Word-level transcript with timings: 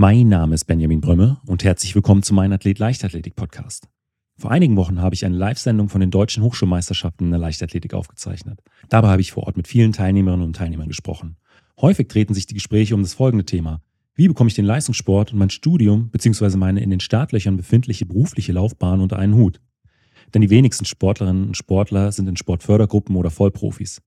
Mein 0.00 0.28
Name 0.28 0.54
ist 0.54 0.66
Benjamin 0.66 1.00
Brömme 1.00 1.40
und 1.44 1.64
herzlich 1.64 1.92
willkommen 1.96 2.22
zu 2.22 2.32
meinem 2.32 2.52
Athlet 2.52 2.78
Leichtathletik 2.78 3.34
Podcast. 3.34 3.88
Vor 4.36 4.52
einigen 4.52 4.76
Wochen 4.76 5.02
habe 5.02 5.16
ich 5.16 5.26
eine 5.26 5.36
Live-Sendung 5.36 5.88
von 5.88 6.00
den 6.00 6.12
deutschen 6.12 6.44
Hochschulmeisterschaften 6.44 7.26
in 7.26 7.30
der 7.32 7.40
Leichtathletik 7.40 7.94
aufgezeichnet. 7.94 8.60
Dabei 8.88 9.08
habe 9.08 9.22
ich 9.22 9.32
vor 9.32 9.48
Ort 9.48 9.56
mit 9.56 9.66
vielen 9.66 9.90
Teilnehmerinnen 9.90 10.46
und 10.46 10.54
Teilnehmern 10.54 10.86
gesprochen. 10.86 11.36
Häufig 11.80 12.06
treten 12.06 12.32
sich 12.32 12.46
die 12.46 12.54
Gespräche 12.54 12.94
um 12.94 13.02
das 13.02 13.14
folgende 13.14 13.44
Thema. 13.44 13.82
Wie 14.14 14.28
bekomme 14.28 14.46
ich 14.46 14.54
den 14.54 14.66
Leistungssport 14.66 15.32
und 15.32 15.40
mein 15.40 15.50
Studium 15.50 16.10
bzw. 16.10 16.56
meine 16.58 16.80
in 16.80 16.90
den 16.90 17.00
Startlöchern 17.00 17.56
befindliche 17.56 18.06
berufliche 18.06 18.52
Laufbahn 18.52 19.00
unter 19.00 19.18
einen 19.18 19.34
Hut? 19.34 19.60
Denn 20.32 20.42
die 20.42 20.50
wenigsten 20.50 20.84
Sportlerinnen 20.84 21.48
und 21.48 21.56
Sportler 21.56 22.12
sind 22.12 22.28
in 22.28 22.36
Sportfördergruppen 22.36 23.16
oder 23.16 23.32
Vollprofis. 23.32 24.00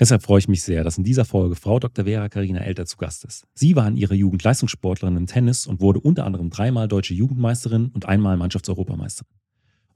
Deshalb 0.00 0.22
freue 0.22 0.38
ich 0.38 0.48
mich 0.48 0.62
sehr, 0.62 0.82
dass 0.82 0.96
in 0.96 1.04
dieser 1.04 1.26
Folge 1.26 1.56
Frau 1.56 1.78
Dr. 1.78 2.06
Vera 2.06 2.30
Karina 2.30 2.60
Elter 2.60 2.86
zu 2.86 2.96
Gast 2.96 3.22
ist. 3.26 3.46
Sie 3.52 3.76
war 3.76 3.86
in 3.86 3.98
ihrer 3.98 4.14
Jugend 4.14 4.42
Leistungssportlerin 4.42 5.18
im 5.18 5.26
Tennis 5.26 5.66
und 5.66 5.82
wurde 5.82 6.00
unter 6.00 6.24
anderem 6.24 6.48
dreimal 6.48 6.88
deutsche 6.88 7.12
Jugendmeisterin 7.12 7.90
und 7.92 8.06
einmal 8.06 8.38
Mannschaftseuropameisterin. 8.38 9.28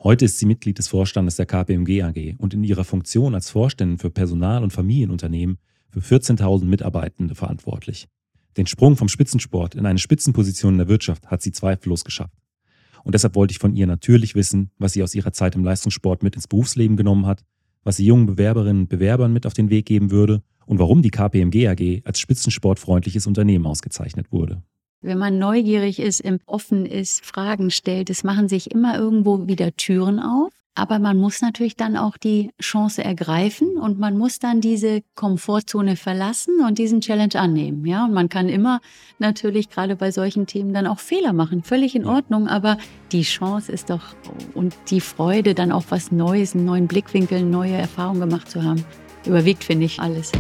Heute 0.03 0.27
ist 0.27 0.39
sie 0.39 0.45
Mitglied 0.45 0.77
des 0.77 0.89
Vorstandes 0.89 1.37
der 1.37 1.47
KPMG 1.47 2.03
AG 2.03 2.35
und 2.37 2.53
in 2.53 2.65
ihrer 2.65 2.85
Funktion 2.85 3.35
als 3.35 3.49
Vorständin 3.49 3.97
für 3.97 4.11
Personal- 4.11 4.63
und 4.63 4.75
Familienunternehmen 4.75 5.57
für 5.89 6.01
14.000 6.01 6.67
Mitarbeitende 6.67 7.35
verantwortlich. 7.35 8.07
Den 8.59 8.67
Sprung 8.67 8.99
vom 8.99 9.09
Spitzensport 9.09 9.75
in 9.75 9.87
eine 9.87 9.99
Spitzenposition 9.99 10.75
in 10.75 10.79
der 10.79 10.89
Wirtschaft 10.89 11.29
hat 11.29 11.41
sie 11.41 11.53
zweifellos 11.53 12.05
geschafft. 12.05 12.37
Und 13.05 13.15
deshalb 13.15 13.35
wollte 13.37 13.53
ich 13.53 13.59
von 13.59 13.75
ihr 13.75 13.87
natürlich 13.87 14.35
wissen, 14.35 14.71
was 14.77 14.93
sie 14.93 15.03
aus 15.03 15.15
ihrer 15.15 15.33
Zeit 15.33 15.55
im 15.55 15.65
Leistungssport 15.65 16.23
mit 16.23 16.35
ins 16.35 16.47
Berufsleben 16.47 16.99
genommen 16.99 17.25
hat 17.25 17.43
was 17.85 17.97
sie 17.97 18.07
jungen 18.07 18.27
Bewerberinnen 18.27 18.83
und 18.83 18.89
Bewerbern 18.89 19.33
mit 19.33 19.47
auf 19.47 19.55
den 19.55 19.71
Weg 19.71 19.87
geben 19.87 20.11
würde 20.11 20.43
und 20.67 20.79
warum 20.79 21.03
die 21.03 21.11
KPMG 21.11 21.69
AG 21.69 22.03
als 22.05 22.19
spitzensportfreundliches 22.19 23.27
Unternehmen 23.27 23.67
ausgezeichnet 23.67 24.33
wurde. 24.33 24.63
Wenn 25.01 25.19
man 25.19 25.39
neugierig 25.39 26.01
ist, 26.01 26.23
offen 26.47 26.87
ist, 26.87 27.25
Fragen 27.25 27.71
stellt, 27.71 28.09
es 28.09 28.25
machen 28.25 28.49
sich 28.49 28.71
immer 28.71 28.99
irgendwo 28.99 29.47
wieder 29.47 29.77
Türen 29.77 30.19
auf. 30.19 30.53
Aber 30.77 30.99
man 30.99 31.17
muss 31.19 31.41
natürlich 31.41 31.77
dann 31.77 31.97
auch 31.97 32.17
die 32.17 32.51
Chance 32.61 33.05
ergreifen 33.05 33.77
und 33.77 34.01
man 34.01 34.19
muss 34.19 34.41
dann 34.41 34.61
diese 34.61 35.03
Komfortzone 35.15 35.95
verlassen 35.95 36.61
und 36.67 36.79
diesen 36.79 37.01
Challenge 37.01 37.35
annehmen. 37.37 37.87
Ja, 37.87 38.05
und 38.07 38.13
man 38.13 38.29
kann 38.29 38.49
immer 38.49 38.81
natürlich 39.21 39.71
gerade 39.71 39.95
bei 39.95 40.11
solchen 40.11 40.47
Themen 40.47 40.75
dann 40.75 40.89
auch 40.89 40.99
Fehler 40.99 41.33
machen. 41.33 41.63
Völlig 41.63 41.95
in 41.95 42.05
Ordnung. 42.05 42.49
Aber 42.49 42.77
die 43.13 43.23
Chance 43.23 43.71
ist 43.71 43.89
doch 43.89 44.17
und 44.55 44.75
die 44.91 45.01
Freude, 45.01 45.55
dann 45.55 45.71
auch 45.71 45.85
was 45.91 46.11
Neues, 46.11 46.55
einen 46.55 46.65
neuen 46.65 46.89
Blickwinkel, 46.89 47.43
neue 47.43 47.75
Erfahrungen 47.75 48.21
gemacht 48.21 48.51
zu 48.51 48.65
haben, 48.65 48.85
überwiegt, 49.25 49.63
finde 49.63 49.87
ich, 49.87 50.01
alles. 50.01 50.33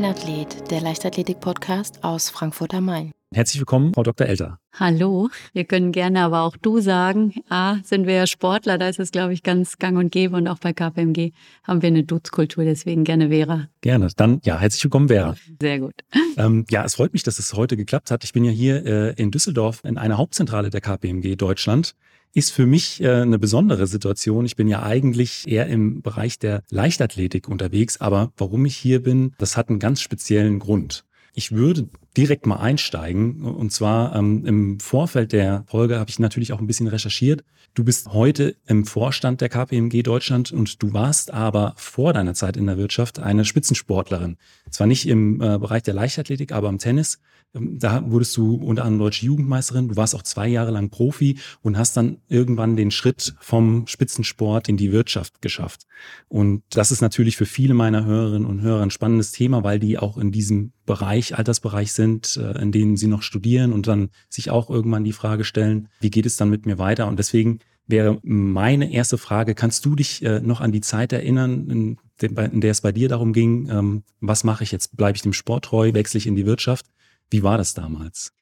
Mein 0.00 0.12
Athlet, 0.12 0.70
der 0.70 0.80
Leichtathletik-Podcast 0.80 2.04
aus 2.04 2.30
Frankfurt 2.30 2.72
am 2.72 2.84
Main. 2.84 3.10
Herzlich 3.34 3.60
willkommen, 3.60 3.92
Frau 3.94 4.04
Dr. 4.04 4.28
Elter. 4.28 4.60
Hallo, 4.72 5.28
wir 5.54 5.64
können 5.64 5.90
gerne 5.90 6.20
aber 6.20 6.42
auch 6.42 6.56
du 6.56 6.78
sagen. 6.78 7.34
A, 7.48 7.78
sind 7.82 8.06
wir 8.06 8.14
ja 8.14 8.28
Sportler, 8.28 8.78
da 8.78 8.88
ist 8.88 9.00
es, 9.00 9.10
glaube 9.10 9.32
ich, 9.32 9.42
ganz 9.42 9.76
gang 9.78 9.98
und 9.98 10.12
gäbe. 10.12 10.36
Und 10.36 10.46
auch 10.46 10.60
bei 10.60 10.72
KPMG 10.72 11.32
haben 11.64 11.82
wir 11.82 11.88
eine 11.88 12.04
Dutzkultur, 12.04 12.62
deswegen 12.62 13.02
gerne 13.02 13.30
Vera. 13.30 13.66
Gerne, 13.80 14.08
dann 14.16 14.40
ja, 14.44 14.60
herzlich 14.60 14.84
willkommen, 14.84 15.08
Vera. 15.08 15.34
Sehr 15.60 15.80
gut. 15.80 15.94
Ähm, 16.36 16.64
ja, 16.70 16.84
es 16.84 16.94
freut 16.94 17.12
mich, 17.12 17.24
dass 17.24 17.40
es 17.40 17.54
heute 17.54 17.76
geklappt 17.76 18.12
hat. 18.12 18.22
Ich 18.22 18.32
bin 18.32 18.44
ja 18.44 18.52
hier 18.52 18.86
äh, 18.86 19.20
in 19.20 19.32
Düsseldorf 19.32 19.80
in 19.82 19.98
einer 19.98 20.16
Hauptzentrale 20.16 20.70
der 20.70 20.80
KPMG 20.80 21.34
Deutschland 21.34 21.96
ist 22.38 22.52
für 22.52 22.66
mich 22.66 23.02
äh, 23.02 23.08
eine 23.22 23.38
besondere 23.38 23.86
Situation. 23.86 24.46
Ich 24.46 24.56
bin 24.56 24.68
ja 24.68 24.82
eigentlich 24.82 25.46
eher 25.46 25.66
im 25.66 26.02
Bereich 26.02 26.38
der 26.38 26.62
Leichtathletik 26.70 27.48
unterwegs, 27.48 28.00
aber 28.00 28.32
warum 28.36 28.64
ich 28.64 28.76
hier 28.76 29.02
bin, 29.02 29.34
das 29.38 29.56
hat 29.56 29.68
einen 29.68 29.78
ganz 29.78 30.00
speziellen 30.00 30.58
Grund. 30.58 31.04
Ich 31.34 31.52
würde 31.52 31.88
direkt 32.16 32.46
mal 32.46 32.56
einsteigen. 32.56 33.42
Und 33.42 33.70
zwar 33.70 34.16
ähm, 34.16 34.44
im 34.44 34.80
Vorfeld 34.80 35.32
der 35.32 35.64
Folge 35.68 36.00
habe 36.00 36.10
ich 36.10 36.18
natürlich 36.18 36.52
auch 36.52 36.58
ein 36.58 36.66
bisschen 36.66 36.88
recherchiert. 36.88 37.44
Du 37.74 37.84
bist 37.84 38.12
heute 38.12 38.56
im 38.66 38.84
Vorstand 38.84 39.40
der 39.40 39.48
KPMG 39.48 40.02
Deutschland 40.02 40.50
und 40.50 40.82
du 40.82 40.92
warst 40.92 41.32
aber 41.32 41.74
vor 41.76 42.12
deiner 42.12 42.34
Zeit 42.34 42.56
in 42.56 42.66
der 42.66 42.76
Wirtschaft 42.76 43.20
eine 43.20 43.44
Spitzensportlerin. 43.44 44.36
Zwar 44.70 44.88
nicht 44.88 45.06
im 45.06 45.40
äh, 45.40 45.58
Bereich 45.58 45.84
der 45.84 45.94
Leichtathletik, 45.94 46.50
aber 46.50 46.68
im 46.70 46.78
Tennis. 46.78 47.20
Ähm, 47.54 47.78
da 47.78 48.10
wurdest 48.10 48.36
du 48.36 48.56
unter 48.56 48.84
anderem 48.84 48.98
deutsche 48.98 49.26
Jugendmeisterin. 49.26 49.88
Du 49.88 49.96
warst 49.96 50.14
auch 50.14 50.22
zwei 50.22 50.48
Jahre 50.48 50.70
lang 50.70 50.90
Profi 50.90 51.38
und 51.62 51.78
hast 51.78 51.96
dann 51.96 52.18
irgendwann 52.28 52.76
den 52.76 52.90
Schritt 52.90 53.34
vom 53.40 53.86
Spitzensport 53.86 54.68
in 54.68 54.76
die 54.76 54.92
Wirtschaft 54.92 55.40
geschafft. 55.40 55.86
Und 56.28 56.62
das 56.70 56.92
ist 56.92 57.00
natürlich 57.00 57.36
für 57.36 57.46
viele 57.46 57.74
meiner 57.74 58.04
Hörerinnen 58.04 58.46
und 58.46 58.60
Hörer 58.60 58.82
ein 58.82 58.90
spannendes 58.90 59.32
Thema, 59.32 59.64
weil 59.64 59.78
die 59.78 59.98
auch 59.98 60.18
in 60.18 60.32
diesem 60.32 60.72
Bereich, 60.86 61.36
Altersbereich 61.36 61.92
sind, 61.92 62.36
äh, 62.36 62.60
in 62.60 62.72
denen 62.72 62.96
sie 62.96 63.08
noch 63.08 63.22
studieren 63.22 63.72
und 63.72 63.86
dann 63.86 64.10
sich 64.28 64.50
auch 64.50 64.70
irgendwann 64.70 65.04
die 65.04 65.12
Frage 65.12 65.44
stellen, 65.44 65.88
wie 66.00 66.10
geht 66.10 66.26
es 66.26 66.36
dann 66.36 66.50
mit 66.50 66.66
mir 66.66 66.78
weiter? 66.78 67.06
Und 67.06 67.18
deswegen 67.18 67.60
wäre 67.86 68.18
meine 68.22 68.92
erste 68.92 69.18
Frage, 69.18 69.54
kannst 69.54 69.84
du 69.84 69.96
dich 69.96 70.22
äh, 70.22 70.40
noch 70.40 70.60
an 70.60 70.72
die 70.72 70.82
Zeit 70.82 71.12
erinnern, 71.12 71.96
in, 72.20 72.60
der 72.60 72.70
es 72.70 72.80
bei 72.80 72.92
dir 72.92 73.08
darum 73.08 73.32
ging, 73.32 73.68
ähm, 73.70 74.02
was 74.20 74.44
mache 74.44 74.64
ich 74.64 74.72
jetzt? 74.72 74.96
Bleibe 74.96 75.16
ich 75.16 75.22
dem 75.22 75.32
Sport 75.32 75.66
treu? 75.66 75.92
Wechsle 75.94 76.18
ich 76.18 76.26
in 76.26 76.36
die 76.36 76.46
Wirtschaft? 76.46 76.86
Wie 77.30 77.42
war 77.42 77.58
das 77.58 77.74
damals? 77.74 78.32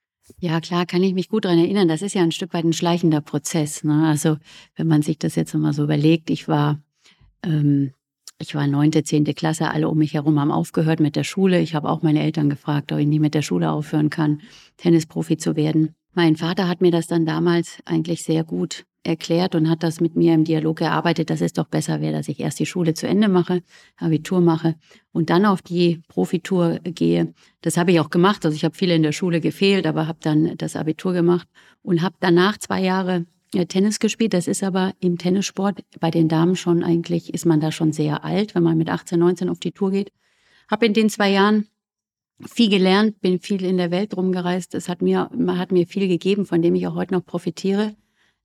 Ja, 0.40 0.60
klar, 0.60 0.86
kann 0.86 1.02
ich 1.02 1.14
mich 1.14 1.28
gut 1.28 1.44
daran 1.44 1.58
erinnern. 1.58 1.88
Das 1.88 2.02
ist 2.02 2.14
ja 2.14 2.22
ein 2.22 2.32
Stück 2.32 2.52
weit 2.52 2.64
ein 2.64 2.72
schleichender 2.72 3.20
Prozess. 3.20 3.84
Ne? 3.84 4.06
Also 4.06 4.38
wenn 4.74 4.86
man 4.86 5.02
sich 5.02 5.18
das 5.18 5.36
jetzt 5.36 5.54
mal 5.54 5.72
so 5.72 5.84
überlegt, 5.84 6.30
ich 6.30 6.48
war, 6.48 6.80
ähm, 7.44 7.92
ich 8.38 8.54
war 8.54 8.66
neunte, 8.66 9.04
zehnte 9.04 9.34
Klasse, 9.34 9.70
alle 9.70 9.88
um 9.88 9.98
mich 9.98 10.14
herum 10.14 10.38
haben 10.40 10.50
aufgehört 10.50 11.00
mit 11.00 11.16
der 11.16 11.24
Schule. 11.24 11.60
Ich 11.60 11.74
habe 11.74 11.88
auch 11.88 12.02
meine 12.02 12.22
Eltern 12.22 12.50
gefragt, 12.50 12.92
ob 12.92 12.98
ich 12.98 13.06
nie 13.06 13.20
mit 13.20 13.34
der 13.34 13.42
Schule 13.42 13.70
aufhören 13.70 14.10
kann, 14.10 14.42
Tennisprofi 14.76 15.36
zu 15.36 15.54
werden. 15.56 15.94
Mein 16.12 16.36
Vater 16.36 16.66
hat 16.66 16.80
mir 16.80 16.90
das 16.90 17.06
dann 17.06 17.24
damals 17.24 17.78
eigentlich 17.84 18.24
sehr 18.24 18.42
gut 18.42 18.84
erklärt 19.06 19.54
und 19.54 19.70
hat 19.70 19.82
das 19.82 20.00
mit 20.00 20.16
mir 20.16 20.34
im 20.34 20.44
Dialog 20.44 20.80
erarbeitet, 20.80 21.30
dass 21.30 21.40
es 21.40 21.52
doch 21.52 21.68
besser 21.68 22.00
wäre, 22.00 22.12
dass 22.12 22.28
ich 22.28 22.40
erst 22.40 22.58
die 22.58 22.66
Schule 22.66 22.94
zu 22.94 23.06
Ende 23.06 23.28
mache, 23.28 23.62
Abitur 23.96 24.40
mache 24.40 24.74
und 25.12 25.30
dann 25.30 25.46
auf 25.46 25.62
die 25.62 26.02
Profitour 26.08 26.80
gehe. 26.82 27.32
Das 27.62 27.76
habe 27.76 27.92
ich 27.92 28.00
auch 28.00 28.10
gemacht. 28.10 28.44
Also 28.44 28.54
ich 28.54 28.64
habe 28.64 28.74
viele 28.74 28.94
in 28.94 29.02
der 29.02 29.12
Schule 29.12 29.40
gefehlt, 29.40 29.86
aber 29.86 30.06
habe 30.06 30.18
dann 30.20 30.56
das 30.58 30.76
Abitur 30.76 31.12
gemacht 31.12 31.48
und 31.82 32.02
habe 32.02 32.16
danach 32.20 32.58
zwei 32.58 32.82
Jahre 32.82 33.26
äh, 33.54 33.66
Tennis 33.66 33.98
gespielt. 33.98 34.34
Das 34.34 34.48
ist 34.48 34.62
aber 34.62 34.92
im 35.00 35.18
Tennissport 35.18 35.80
bei 36.00 36.10
den 36.10 36.28
Damen 36.28 36.56
schon 36.56 36.82
eigentlich, 36.82 37.32
ist 37.32 37.46
man 37.46 37.60
da 37.60 37.72
schon 37.72 37.92
sehr 37.92 38.24
alt, 38.24 38.54
wenn 38.54 38.62
man 38.62 38.76
mit 38.76 38.90
18, 38.90 39.18
19 39.18 39.48
auf 39.48 39.60
die 39.60 39.72
Tour 39.72 39.92
geht. 39.92 40.12
Habe 40.70 40.86
in 40.86 40.94
den 40.94 41.08
zwei 41.08 41.30
Jahren 41.30 41.68
viel 42.44 42.68
gelernt, 42.68 43.20
bin 43.20 43.40
viel 43.40 43.64
in 43.64 43.78
der 43.78 43.90
Welt 43.90 44.16
rumgereist. 44.16 44.74
Es 44.74 44.88
hat 44.88 45.00
mir, 45.00 45.30
hat 45.48 45.72
mir 45.72 45.86
viel 45.86 46.08
gegeben, 46.08 46.44
von 46.44 46.60
dem 46.60 46.74
ich 46.74 46.86
auch 46.86 46.94
heute 46.94 47.14
noch 47.14 47.24
profitiere. 47.24 47.94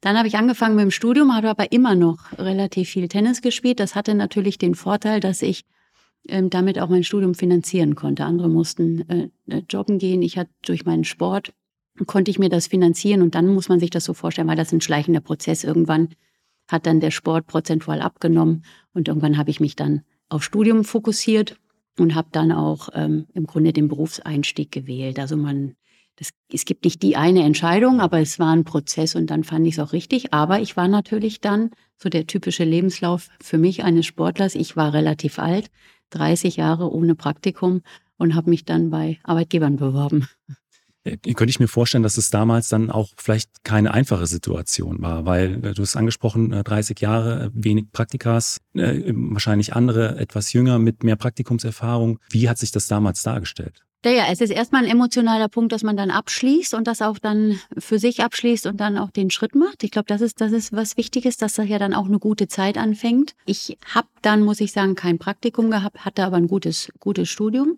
Dann 0.02 0.18
habe 0.18 0.28
ich 0.28 0.36
angefangen 0.36 0.76
mit 0.76 0.84
dem 0.84 0.92
Studium, 0.92 1.34
habe 1.34 1.50
aber 1.50 1.72
immer 1.72 1.96
noch 1.96 2.38
relativ 2.38 2.90
viel 2.90 3.08
Tennis 3.08 3.42
gespielt. 3.42 3.80
Das 3.80 3.96
hatte 3.96 4.16
natürlich 4.16 4.58
den 4.58 4.76
Vorteil, 4.76 5.20
dass 5.20 5.42
ich 5.42 5.64
ähm, 6.28 6.50
damit 6.50 6.80
auch 6.80 6.90
mein 6.90 7.04
Studium 7.04 7.36
finanzieren 7.36 7.96
konnte. 7.96 8.26
Andere 8.26 8.50
mussten 8.50 9.10
äh, 9.10 9.30
äh, 9.48 9.62
jobben 9.70 10.00
gehen. 10.00 10.22
Ich 10.22 10.38
hatte 10.38 10.52
durch 10.64 10.86
meinen 10.86 11.04
Sport 11.04 11.54
konnte 12.08 12.32
ich 12.32 12.40
mir 12.40 12.50
das 12.50 12.68
finanzieren 12.68 13.22
und 13.22 13.36
dann 13.36 13.48
muss 13.48 13.70
man 13.70 13.80
sich 13.80 13.90
das 13.90 14.06
so 14.06 14.14
vorstellen, 14.14 14.48
weil 14.48 14.56
das 14.56 14.72
ein 14.72 14.82
schleichender 14.82 15.20
Prozess. 15.20 15.64
Irgendwann 15.64 16.10
hat 16.68 16.86
dann 16.86 17.00
der 17.00 17.12
Sport 17.12 17.48
prozentual 17.48 18.02
abgenommen 18.02 18.64
und 18.94 19.08
irgendwann 19.08 19.38
habe 19.38 19.52
ich 19.52 19.60
mich 19.60 19.76
dann 19.76 20.02
auf 20.30 20.44
Studium 20.44 20.84
fokussiert 20.84 21.58
und 22.00 22.16
habe 22.16 22.30
dann 22.32 22.52
auch 22.52 22.90
ähm, 22.94 23.28
im 23.34 23.46
Grunde 23.46 23.74
den 23.74 23.88
Berufseinstieg 23.88 24.72
gewählt. 24.72 25.20
Also 25.20 25.36
man 25.36 25.76
das, 26.18 26.30
es 26.52 26.66
gibt 26.66 26.86
nicht 26.86 27.02
die 27.02 27.16
eine 27.16 27.44
Entscheidung, 27.44 28.00
aber 28.00 28.20
es 28.20 28.38
war 28.38 28.54
ein 28.54 28.64
Prozess 28.64 29.16
und 29.16 29.28
dann 29.28 29.44
fand 29.44 29.66
ich 29.66 29.76
es 29.76 29.80
auch 29.80 29.94
richtig. 29.94 30.34
Aber 30.34 30.60
ich 30.60 30.78
war 30.78 30.88
natürlich 30.88 31.42
dann 31.42 31.72
so 31.98 32.10
der 32.10 32.28
typische 32.28 32.64
Lebenslauf 32.64 33.30
für 33.42 33.58
mich 33.58 33.84
eines 33.84 34.06
Sportlers. 34.06 34.56
Ich 34.56 34.76
war 34.76 34.94
relativ 34.94 35.40
alt, 35.40 35.72
30 36.12 36.58
Jahre 36.58 36.92
ohne 36.92 37.16
Praktikum 37.16 37.82
und 38.18 38.36
habe 38.36 38.50
mich 38.50 38.66
dann 38.66 38.90
bei 38.90 39.20
Arbeitgebern 39.24 39.78
beworben. 39.78 40.28
Äh, 41.04 41.18
könnte 41.18 41.50
ich 41.50 41.60
mir 41.60 41.68
vorstellen, 41.68 42.04
dass 42.04 42.18
es 42.18 42.30
damals 42.30 42.70
dann 42.70 42.92
auch 42.92 43.10
vielleicht 43.18 43.64
keine 43.64 43.94
einfache 43.94 44.28
Situation 44.28 45.02
war, 45.02 45.26
weil 45.26 45.66
äh, 45.66 45.74
du 45.74 45.82
hast 45.82 45.96
angesprochen, 45.96 46.52
30 46.52 46.98
äh, 46.98 47.04
Jahre, 47.04 47.52
wenig 47.54 47.92
Praktikas, 47.92 48.60
wahrscheinlich 48.74 49.74
andere 49.74 50.18
etwas 50.18 50.54
jünger 50.54 50.80
mit 50.80 51.04
mehr 51.04 51.16
Praktikumserfahrung. 51.16 52.20
Wie 52.30 52.50
hat 52.50 52.58
sich 52.58 52.72
das 52.72 52.88
damals 52.88 53.24
dargestellt? 53.24 53.84
Ja, 54.04 54.26
es 54.32 54.42
ist 54.42 54.50
erstmal 54.50 54.84
ein 54.84 54.90
emotionaler 54.90 55.48
Punkt, 55.48 55.72
dass 55.72 55.84
man 55.84 55.96
dann 55.96 56.10
abschließt 56.10 56.74
und 56.74 56.88
das 56.88 57.04
auch 57.04 57.20
dann 57.20 57.60
für 57.78 58.00
sich 58.00 58.24
abschließt 58.24 58.66
und 58.66 58.78
dann 58.78 58.98
auch 58.98 59.12
den 59.12 59.30
Schritt 59.30 59.54
macht. 59.54 59.84
Ich 59.84 59.92
glaube, 59.92 60.08
das 60.08 60.22
ist, 60.22 60.42
das 60.42 60.52
ist 60.54 60.74
was 60.74 60.98
Wichtiges, 60.98 61.38
dass 61.38 61.54
das 61.54 61.68
ja 61.68 61.78
dann 61.78 61.94
auch 61.94 62.08
eine 62.08 62.18
gute 62.18 62.48
Zeit 62.48 62.80
anfängt. 62.80 63.36
Ich 63.46 63.78
habe 63.94 64.08
dann, 64.24 64.42
muss 64.42 64.60
ich 64.60 64.72
sagen, 64.72 64.96
kein 64.96 65.20
Praktikum 65.20 65.70
gehabt, 65.70 66.04
hatte 66.04 66.26
aber 66.26 66.38
ein 66.38 66.48
gutes, 66.48 66.92
gutes 67.00 67.30
Studium 67.30 67.78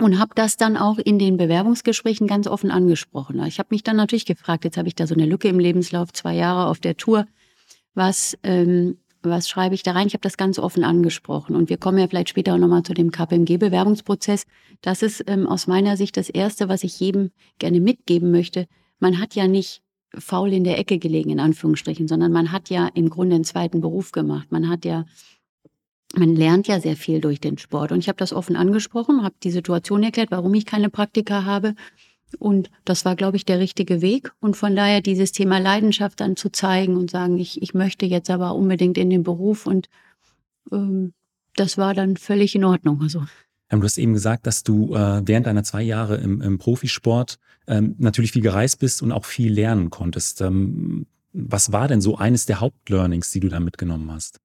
und 0.00 0.18
habe 0.18 0.32
das 0.34 0.56
dann 0.56 0.76
auch 0.76 0.98
in 0.98 1.20
den 1.20 1.36
Bewerbungsgesprächen 1.36 2.26
ganz 2.26 2.48
offen 2.48 2.72
angesprochen. 2.72 3.40
Ich 3.46 3.60
habe 3.60 3.68
mich 3.70 3.84
dann 3.84 3.96
natürlich 3.96 4.26
gefragt, 4.26 4.64
jetzt 4.64 4.76
habe 4.76 4.88
ich 4.88 4.96
da 4.96 5.06
so 5.06 5.14
eine 5.14 5.26
Lücke 5.26 5.46
im 5.46 5.60
Lebenslauf, 5.60 6.12
zwei 6.12 6.34
Jahre 6.34 6.66
auf 6.66 6.80
der 6.80 6.96
Tour, 6.96 7.24
was, 7.94 8.36
ähm, 8.42 8.98
was 9.28 9.48
schreibe 9.48 9.74
ich 9.74 9.82
da 9.82 9.92
rein? 9.92 10.06
Ich 10.06 10.14
habe 10.14 10.22
das 10.22 10.36
ganz 10.36 10.58
offen 10.58 10.84
angesprochen 10.84 11.56
und 11.56 11.68
wir 11.68 11.76
kommen 11.76 11.98
ja 11.98 12.08
vielleicht 12.08 12.30
später 12.30 12.54
auch 12.54 12.58
nochmal 12.58 12.82
zu 12.82 12.94
dem 12.94 13.10
KPMG-Bewerbungsprozess. 13.10 14.44
Das 14.80 15.02
ist 15.02 15.24
ähm, 15.26 15.46
aus 15.46 15.66
meiner 15.66 15.96
Sicht 15.96 16.16
das 16.16 16.28
Erste, 16.28 16.68
was 16.68 16.84
ich 16.84 16.98
jedem 17.00 17.30
gerne 17.58 17.80
mitgeben 17.80 18.30
möchte. 18.30 18.66
Man 18.98 19.20
hat 19.20 19.34
ja 19.34 19.46
nicht 19.46 19.82
faul 20.18 20.52
in 20.52 20.64
der 20.64 20.78
Ecke 20.78 20.98
gelegen, 20.98 21.30
in 21.30 21.40
Anführungsstrichen, 21.40 22.08
sondern 22.08 22.32
man 22.32 22.52
hat 22.52 22.70
ja 22.70 22.88
im 22.94 23.10
Grunde 23.10 23.34
einen 23.34 23.44
zweiten 23.44 23.80
Beruf 23.80 24.12
gemacht. 24.12 24.50
Man 24.50 24.68
hat 24.68 24.84
ja 24.84 25.04
man 26.14 26.34
lernt 26.34 26.68
ja 26.68 26.80
sehr 26.80 26.96
viel 26.96 27.20
durch 27.20 27.40
den 27.40 27.58
Sport. 27.58 27.92
Und 27.92 27.98
ich 27.98 28.08
habe 28.08 28.16
das 28.16 28.32
offen 28.32 28.56
angesprochen, 28.56 29.22
habe 29.22 29.34
die 29.42 29.50
Situation 29.50 30.02
erklärt, 30.02 30.30
warum 30.30 30.54
ich 30.54 30.64
keine 30.64 30.88
Praktika 30.88 31.44
habe. 31.44 31.74
Und 32.38 32.70
das 32.84 33.04
war, 33.04 33.16
glaube 33.16 33.36
ich, 33.36 33.44
der 33.44 33.58
richtige 33.58 34.00
Weg. 34.00 34.32
Und 34.40 34.56
von 34.56 34.74
daher 34.74 35.00
dieses 35.00 35.32
Thema 35.32 35.58
Leidenschaft 35.58 36.20
dann 36.20 36.36
zu 36.36 36.50
zeigen 36.50 36.96
und 36.96 37.10
sagen, 37.10 37.38
ich, 37.38 37.62
ich 37.62 37.74
möchte 37.74 38.06
jetzt 38.06 38.30
aber 38.30 38.54
unbedingt 38.54 38.98
in 38.98 39.10
den 39.10 39.22
Beruf. 39.22 39.66
Und 39.66 39.88
ähm, 40.72 41.12
das 41.54 41.78
war 41.78 41.94
dann 41.94 42.16
völlig 42.16 42.54
in 42.54 42.64
Ordnung. 42.64 43.00
Also. 43.02 43.24
Du 43.70 43.82
hast 43.82 43.98
eben 43.98 44.12
gesagt, 44.12 44.46
dass 44.46 44.62
du 44.62 44.94
äh, 44.94 45.22
während 45.24 45.46
deiner 45.46 45.64
zwei 45.64 45.82
Jahre 45.82 46.16
im, 46.16 46.40
im 46.40 46.58
Profisport 46.58 47.38
ähm, 47.66 47.94
natürlich 47.98 48.32
viel 48.32 48.42
gereist 48.42 48.78
bist 48.78 49.02
und 49.02 49.12
auch 49.12 49.24
viel 49.24 49.52
lernen 49.52 49.90
konntest. 49.90 50.40
Ähm, 50.40 51.06
was 51.32 51.72
war 51.72 51.88
denn 51.88 52.00
so 52.00 52.16
eines 52.16 52.46
der 52.46 52.60
Hauptlearnings, 52.60 53.30
die 53.30 53.40
du 53.40 53.48
da 53.48 53.60
mitgenommen 53.60 54.10
hast? 54.10 54.40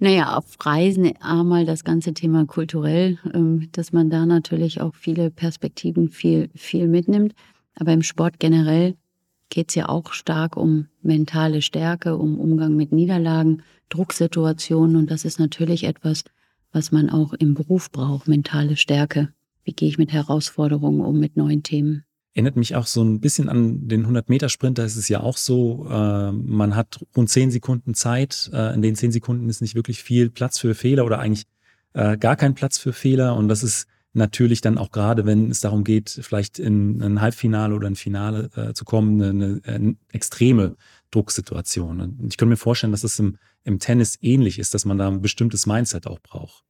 Naja, 0.00 0.36
auf 0.36 0.54
Reisen 0.64 1.16
einmal 1.20 1.66
das 1.66 1.82
ganze 1.82 2.14
Thema 2.14 2.46
kulturell, 2.46 3.18
ähm, 3.34 3.68
dass 3.72 3.92
man 3.92 4.10
da 4.10 4.26
natürlich 4.26 4.80
auch 4.80 4.94
viele 4.94 5.30
Perspektiven 5.30 6.08
viel, 6.08 6.50
viel 6.54 6.86
mitnimmt. 6.86 7.34
Aber 7.74 7.92
im 7.92 8.02
Sport 8.02 8.38
generell 8.38 8.96
geht 9.50 9.70
es 9.70 9.74
ja 9.74 9.88
auch 9.88 10.12
stark 10.12 10.56
um 10.56 10.86
mentale 11.02 11.62
Stärke, 11.62 12.16
um 12.16 12.38
Umgang 12.38 12.76
mit 12.76 12.92
Niederlagen, 12.92 13.62
Drucksituationen. 13.88 14.94
Und 14.94 15.10
das 15.10 15.24
ist 15.24 15.40
natürlich 15.40 15.82
etwas, 15.84 16.22
was 16.70 16.92
man 16.92 17.10
auch 17.10 17.32
im 17.32 17.54
Beruf 17.54 17.90
braucht, 17.90 18.28
mentale 18.28 18.76
Stärke. 18.76 19.32
Wie 19.64 19.72
gehe 19.72 19.88
ich 19.88 19.98
mit 19.98 20.12
Herausforderungen 20.12 21.00
um, 21.00 21.18
mit 21.18 21.36
neuen 21.36 21.64
Themen? 21.64 22.04
Erinnert 22.38 22.54
mich 22.54 22.76
auch 22.76 22.86
so 22.86 23.02
ein 23.02 23.18
bisschen 23.18 23.48
an 23.48 23.88
den 23.88 24.06
100-Meter-Sprint. 24.06 24.78
Da 24.78 24.84
ist 24.84 24.94
es 24.94 25.08
ja 25.08 25.18
auch 25.18 25.36
so, 25.36 25.88
äh, 25.90 26.30
man 26.30 26.76
hat 26.76 27.04
rund 27.16 27.28
10 27.28 27.50
Sekunden 27.50 27.94
Zeit. 27.94 28.48
Äh, 28.52 28.74
in 28.74 28.80
den 28.80 28.94
10 28.94 29.10
Sekunden 29.10 29.48
ist 29.48 29.60
nicht 29.60 29.74
wirklich 29.74 30.04
viel 30.04 30.30
Platz 30.30 30.56
für 30.56 30.76
Fehler 30.76 31.04
oder 31.04 31.18
eigentlich 31.18 31.46
äh, 31.94 32.16
gar 32.16 32.36
kein 32.36 32.54
Platz 32.54 32.78
für 32.78 32.92
Fehler. 32.92 33.34
Und 33.34 33.48
das 33.48 33.64
ist 33.64 33.88
natürlich 34.12 34.60
dann 34.60 34.78
auch 34.78 34.92
gerade, 34.92 35.26
wenn 35.26 35.50
es 35.50 35.58
darum 35.58 35.82
geht, 35.82 36.10
vielleicht 36.22 36.60
in 36.60 37.02
ein 37.02 37.20
Halbfinale 37.20 37.74
oder 37.74 37.88
ein 37.88 37.96
Finale 37.96 38.50
äh, 38.54 38.72
zu 38.72 38.84
kommen, 38.84 39.20
eine, 39.20 39.60
eine, 39.64 39.96
extreme 40.12 40.76
Drucksituation. 41.10 42.00
Und 42.00 42.20
ich 42.30 42.36
könnte 42.36 42.50
mir 42.50 42.56
vorstellen, 42.56 42.92
dass 42.92 43.02
es 43.02 43.18
im, 43.18 43.36
im 43.64 43.80
Tennis 43.80 44.16
ähnlich 44.20 44.60
ist, 44.60 44.74
dass 44.74 44.84
man 44.84 44.96
da 44.96 45.08
ein 45.08 45.22
bestimmtes 45.22 45.66
Mindset 45.66 46.06
auch 46.06 46.20
braucht. 46.20 46.62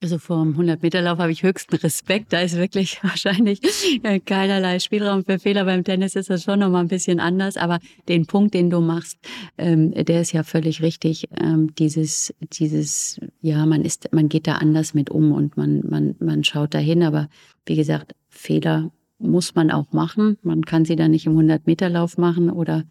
Also 0.00 0.18
vom 0.18 0.56
100-Meter-Lauf 0.56 1.18
habe 1.18 1.32
ich 1.32 1.42
höchsten 1.42 1.74
Respekt. 1.74 2.32
Da 2.32 2.40
ist 2.40 2.56
wirklich 2.56 2.98
wahrscheinlich 3.02 3.60
äh, 4.04 4.20
keinerlei 4.20 4.78
Spielraum 4.78 5.24
für 5.24 5.40
Fehler. 5.40 5.64
Beim 5.64 5.82
Tennis 5.82 6.14
ist 6.14 6.30
das 6.30 6.44
schon 6.44 6.60
nochmal 6.60 6.84
ein 6.84 6.88
bisschen 6.88 7.18
anders. 7.18 7.56
Aber 7.56 7.80
den 8.06 8.26
Punkt, 8.26 8.54
den 8.54 8.70
du 8.70 8.80
machst, 8.80 9.18
ähm, 9.56 9.92
der 9.92 10.20
ist 10.20 10.32
ja 10.32 10.44
völlig 10.44 10.82
richtig. 10.82 11.28
Ähm, 11.36 11.74
dieses, 11.74 12.32
dieses, 12.40 13.20
ja, 13.40 13.66
man 13.66 13.82
ist, 13.82 14.12
man 14.12 14.28
geht 14.28 14.46
da 14.46 14.54
anders 14.54 14.94
mit 14.94 15.10
um 15.10 15.32
und 15.32 15.56
man, 15.56 15.80
man, 15.88 16.14
man 16.20 16.44
schaut 16.44 16.74
dahin. 16.74 17.02
Aber 17.02 17.28
wie 17.66 17.74
gesagt, 17.74 18.14
Fehler 18.28 18.92
muss 19.18 19.56
man 19.56 19.72
auch 19.72 19.90
machen. 19.90 20.38
Man 20.42 20.64
kann 20.64 20.84
sie 20.84 20.94
dann 20.94 21.10
nicht 21.10 21.26
im 21.26 21.36
100-Meter-Lauf 21.36 22.18
machen 22.18 22.50
oder 22.50 22.84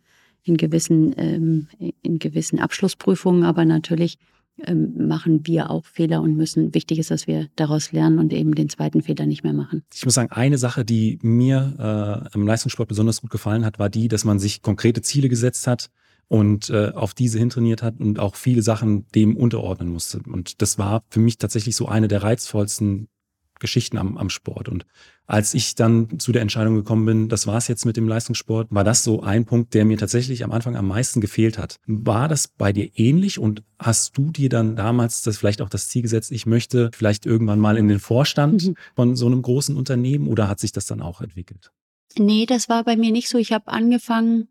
in 0.44 0.58
gewissen, 0.58 1.16
ähm, 1.18 1.68
in 2.02 2.20
gewissen 2.20 2.60
Abschlussprüfungen. 2.60 3.46
Aber 3.46 3.64
natürlich 3.64 4.18
machen 4.66 5.46
wir 5.46 5.70
auch 5.70 5.86
Fehler 5.86 6.22
und 6.22 6.36
müssen, 6.36 6.74
wichtig 6.74 7.00
ist, 7.00 7.12
dass 7.12 7.28
wir 7.28 7.48
daraus 7.56 7.92
lernen 7.92 8.20
und 8.20 8.34
eben 8.34 8.56
den 8.56 8.70
zweiten 8.70 9.02
Fehler 9.02 9.26
nicht 9.26 9.44
mehr 9.44 9.54
machen. 9.54 9.84
Ich 9.94 10.04
muss 10.04 10.16
sagen, 10.16 10.32
eine 10.32 10.58
Sache, 10.58 10.84
die 10.84 11.20
mir 11.22 12.26
äh, 12.34 12.36
im 12.36 12.48
Leistungssport 12.48 12.90
besonders 12.90 13.22
gut 13.22 13.30
gefallen 13.30 13.66
hat, 13.66 13.78
war 13.78 13.90
die, 13.90 14.08
dass 14.08 14.26
man 14.26 14.40
sich 14.40 14.62
konkrete 14.62 15.02
Ziele 15.02 15.30
gesetzt 15.30 15.68
hat 15.68 15.90
und 16.28 16.70
äh, 16.70 16.92
auf 16.94 17.14
diese 17.14 17.40
hintrainiert 17.40 17.84
hat 17.84 18.00
und 18.00 18.20
auch 18.20 18.36
viele 18.36 18.62
Sachen 18.62 19.06
dem 19.14 19.38
unterordnen 19.38 19.90
musste. 19.90 20.20
Und 20.26 20.62
das 20.62 20.78
war 20.78 21.04
für 21.10 21.20
mich 21.20 21.38
tatsächlich 21.38 21.76
so 21.76 21.88
eine 21.88 22.08
der 22.08 22.24
reizvollsten 22.24 23.08
Geschichten 23.60 23.98
am, 23.98 24.18
am 24.18 24.30
Sport. 24.30 24.70
Und 24.70 24.86
als 25.28 25.54
ich 25.54 25.76
dann 25.76 26.20
zu 26.20 26.32
der 26.32 26.42
Entscheidung 26.42 26.76
gekommen 26.76 27.06
bin, 27.06 27.30
das 27.30 27.48
war's 27.48 27.68
jetzt 27.68 27.86
mit 27.86 27.98
dem 27.98 28.08
Leistungssport, 28.08 28.68
war 28.72 28.86
das 28.86 29.04
so 29.04 29.22
ein 29.22 29.46
Punkt, 29.46 29.74
der 29.74 29.84
mir 29.84 29.98
tatsächlich 29.98 30.44
am 30.46 30.52
Anfang 30.52 30.78
am 30.78 30.88
meisten 30.88 31.20
gefehlt 31.20 31.58
hat. 31.58 31.76
War 31.86 32.30
das 32.30 32.48
bei 32.48 32.72
dir 32.72 32.90
ähnlich 32.96 33.38
und 33.38 33.62
hast 33.78 34.18
du 34.18 34.32
dir 34.32 34.48
dann 34.48 34.78
damals 34.78 35.22
das 35.22 35.38
vielleicht 35.38 35.62
auch 35.62 35.70
das 35.70 35.90
Ziel 35.90 36.02
gesetzt, 36.02 36.32
ich 36.32 36.46
möchte 36.46 36.90
vielleicht 36.94 37.26
irgendwann 37.26 37.60
mal 37.60 37.78
in 37.78 37.90
den 37.90 38.00
Vorstand 38.00 38.68
mhm. 38.68 38.76
von 38.96 39.16
so 39.18 39.26
einem 39.26 39.42
großen 39.42 39.76
Unternehmen 39.76 40.28
oder 40.28 40.48
hat 40.48 40.62
sich 40.62 40.72
das 40.72 40.86
dann 40.86 41.02
auch 41.02 41.20
entwickelt? 41.20 41.72
Nee, 42.18 42.46
das 42.46 42.70
war 42.70 42.86
bei 42.86 42.96
mir 42.96 43.12
nicht 43.12 43.28
so. 43.28 43.38
Ich 43.38 43.52
habe 43.52 43.68
angefangen, 43.68 44.48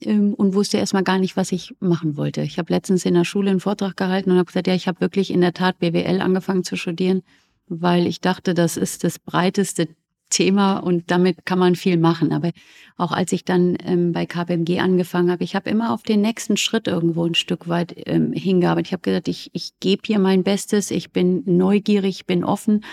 ähm, 0.00 0.34
und 0.34 0.54
wusste 0.54 0.78
erstmal 0.78 1.04
gar 1.04 1.18
nicht, 1.18 1.36
was 1.36 1.52
ich 1.52 1.76
machen 1.78 2.16
wollte. 2.16 2.42
Ich 2.42 2.58
habe 2.58 2.72
letztens 2.72 3.04
in 3.04 3.14
der 3.14 3.24
Schule 3.24 3.50
einen 3.50 3.60
Vortrag 3.60 3.96
gehalten 3.96 4.32
und 4.32 4.36
habe 4.36 4.46
gesagt, 4.46 4.66
ja, 4.66 4.74
ich 4.74 4.88
habe 4.88 5.00
wirklich 5.00 5.30
in 5.30 5.40
der 5.40 5.54
Tat 5.54 5.78
BWL 5.78 6.20
angefangen 6.20 6.64
zu 6.64 6.76
studieren 6.76 7.22
weil 7.68 8.06
ich 8.06 8.20
dachte, 8.20 8.54
das 8.54 8.76
ist 8.76 9.04
das 9.04 9.18
breiteste 9.18 9.88
Thema 10.30 10.78
und 10.78 11.10
damit 11.10 11.46
kann 11.46 11.58
man 11.58 11.76
viel 11.76 11.96
machen. 11.96 12.32
Aber 12.32 12.50
auch 12.96 13.12
als 13.12 13.32
ich 13.32 13.44
dann 13.44 13.76
ähm, 13.84 14.12
bei 14.12 14.26
KPMG 14.26 14.80
angefangen 14.80 15.30
habe, 15.30 15.44
ich 15.44 15.54
habe 15.54 15.70
immer 15.70 15.92
auf 15.92 16.02
den 16.02 16.20
nächsten 16.20 16.56
Schritt 16.56 16.86
irgendwo 16.86 17.24
ein 17.24 17.34
Stück 17.34 17.68
weit 17.68 17.94
ähm, 18.06 18.32
hingearbeitet. 18.32 18.88
Ich 18.88 18.92
habe 18.92 19.02
gesagt, 19.02 19.28
ich, 19.28 19.50
ich 19.52 19.70
gebe 19.80 20.02
hier 20.04 20.18
mein 20.18 20.42
Bestes, 20.42 20.90
ich 20.90 21.12
bin 21.12 21.42
neugierig, 21.46 22.26
bin 22.26 22.44
offen 22.44 22.84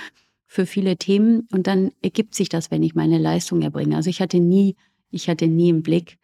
für 0.45 0.65
viele 0.65 0.97
Themen 0.97 1.47
und 1.51 1.67
dann 1.67 1.91
ergibt 2.01 2.35
sich 2.35 2.49
das, 2.49 2.71
wenn 2.71 2.83
ich 2.83 2.95
meine 2.95 3.17
Leistung 3.17 3.61
erbringe. 3.61 3.95
Also 3.95 4.09
ich 4.09 4.21
hatte 4.21 4.39
nie, 4.39 4.75
ich 5.11 5.27
hatte 5.27 5.47
nie 5.47 5.69
im 5.69 5.81
Blick, 5.81 6.17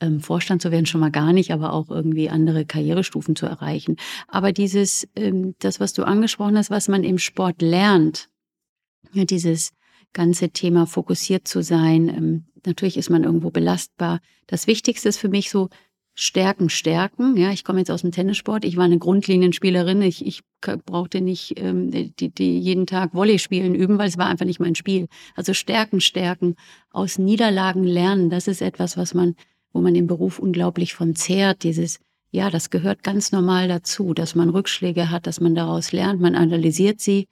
ähm, 0.00 0.20
Vorstand 0.20 0.62
zu 0.62 0.70
werden, 0.70 0.86
schon 0.86 1.00
mal 1.00 1.10
gar 1.10 1.32
nicht, 1.32 1.52
aber 1.52 1.72
auch 1.72 1.90
irgendwie 1.90 2.28
andere 2.28 2.64
Karrierestufen 2.64 3.36
zu 3.36 3.46
erreichen. 3.46 3.96
Aber 4.28 4.52
dieses, 4.52 5.08
ähm, 5.16 5.54
das, 5.58 5.80
was 5.80 5.92
du 5.92 6.04
angesprochen 6.04 6.56
hast, 6.56 6.70
was 6.70 6.88
man 6.88 7.04
im 7.04 7.18
Sport 7.18 7.62
lernt, 7.62 8.28
ja, 9.12 9.24
dieses 9.24 9.72
ganze 10.14 10.48
Thema 10.50 10.86
fokussiert 10.86 11.46
zu 11.46 11.62
sein, 11.62 12.08
ähm, 12.08 12.44
natürlich 12.64 12.96
ist 12.96 13.10
man 13.10 13.24
irgendwo 13.24 13.50
belastbar. 13.50 14.20
Das 14.46 14.66
Wichtigste 14.66 15.08
ist 15.10 15.18
für 15.18 15.28
mich 15.28 15.50
so, 15.50 15.68
Stärken, 16.16 16.70
Stärken. 16.70 17.36
Ja, 17.36 17.50
ich 17.50 17.64
komme 17.64 17.80
jetzt 17.80 17.90
aus 17.90 18.02
dem 18.02 18.12
Tennissport. 18.12 18.64
Ich 18.64 18.76
war 18.76 18.84
eine 18.84 18.98
Grundlinienspielerin. 18.98 20.00
Ich, 20.00 20.24
ich 20.24 20.42
brauchte 20.60 21.20
nicht 21.20 21.58
ähm, 21.58 21.90
die, 21.90 22.30
die 22.30 22.60
jeden 22.60 22.86
Tag 22.86 23.14
Volley 23.14 23.40
spielen 23.40 23.74
üben, 23.74 23.98
weil 23.98 24.06
es 24.06 24.16
war 24.16 24.26
einfach 24.26 24.46
nicht 24.46 24.60
mein 24.60 24.76
Spiel. 24.76 25.08
Also 25.34 25.54
Stärken, 25.54 26.00
Stärken, 26.00 26.54
aus 26.90 27.18
Niederlagen 27.18 27.82
lernen. 27.82 28.30
Das 28.30 28.46
ist 28.46 28.62
etwas, 28.62 28.96
was 28.96 29.12
man 29.12 29.34
wo 29.74 29.80
man 29.80 29.94
im 29.94 30.06
Beruf 30.06 30.38
unglaublich 30.38 30.94
von 30.94 31.14
zehrt, 31.14 31.64
dieses, 31.64 31.98
ja, 32.30 32.48
das 32.48 32.70
gehört 32.70 33.02
ganz 33.02 33.32
normal 33.32 33.68
dazu, 33.68 34.14
dass 34.14 34.34
man 34.34 34.48
Rückschläge 34.48 35.10
hat, 35.10 35.26
dass 35.26 35.40
man 35.40 35.54
daraus 35.54 35.92
lernt, 35.92 36.20
man 36.20 36.36
analysiert 36.36 37.00
sie, 37.00 37.26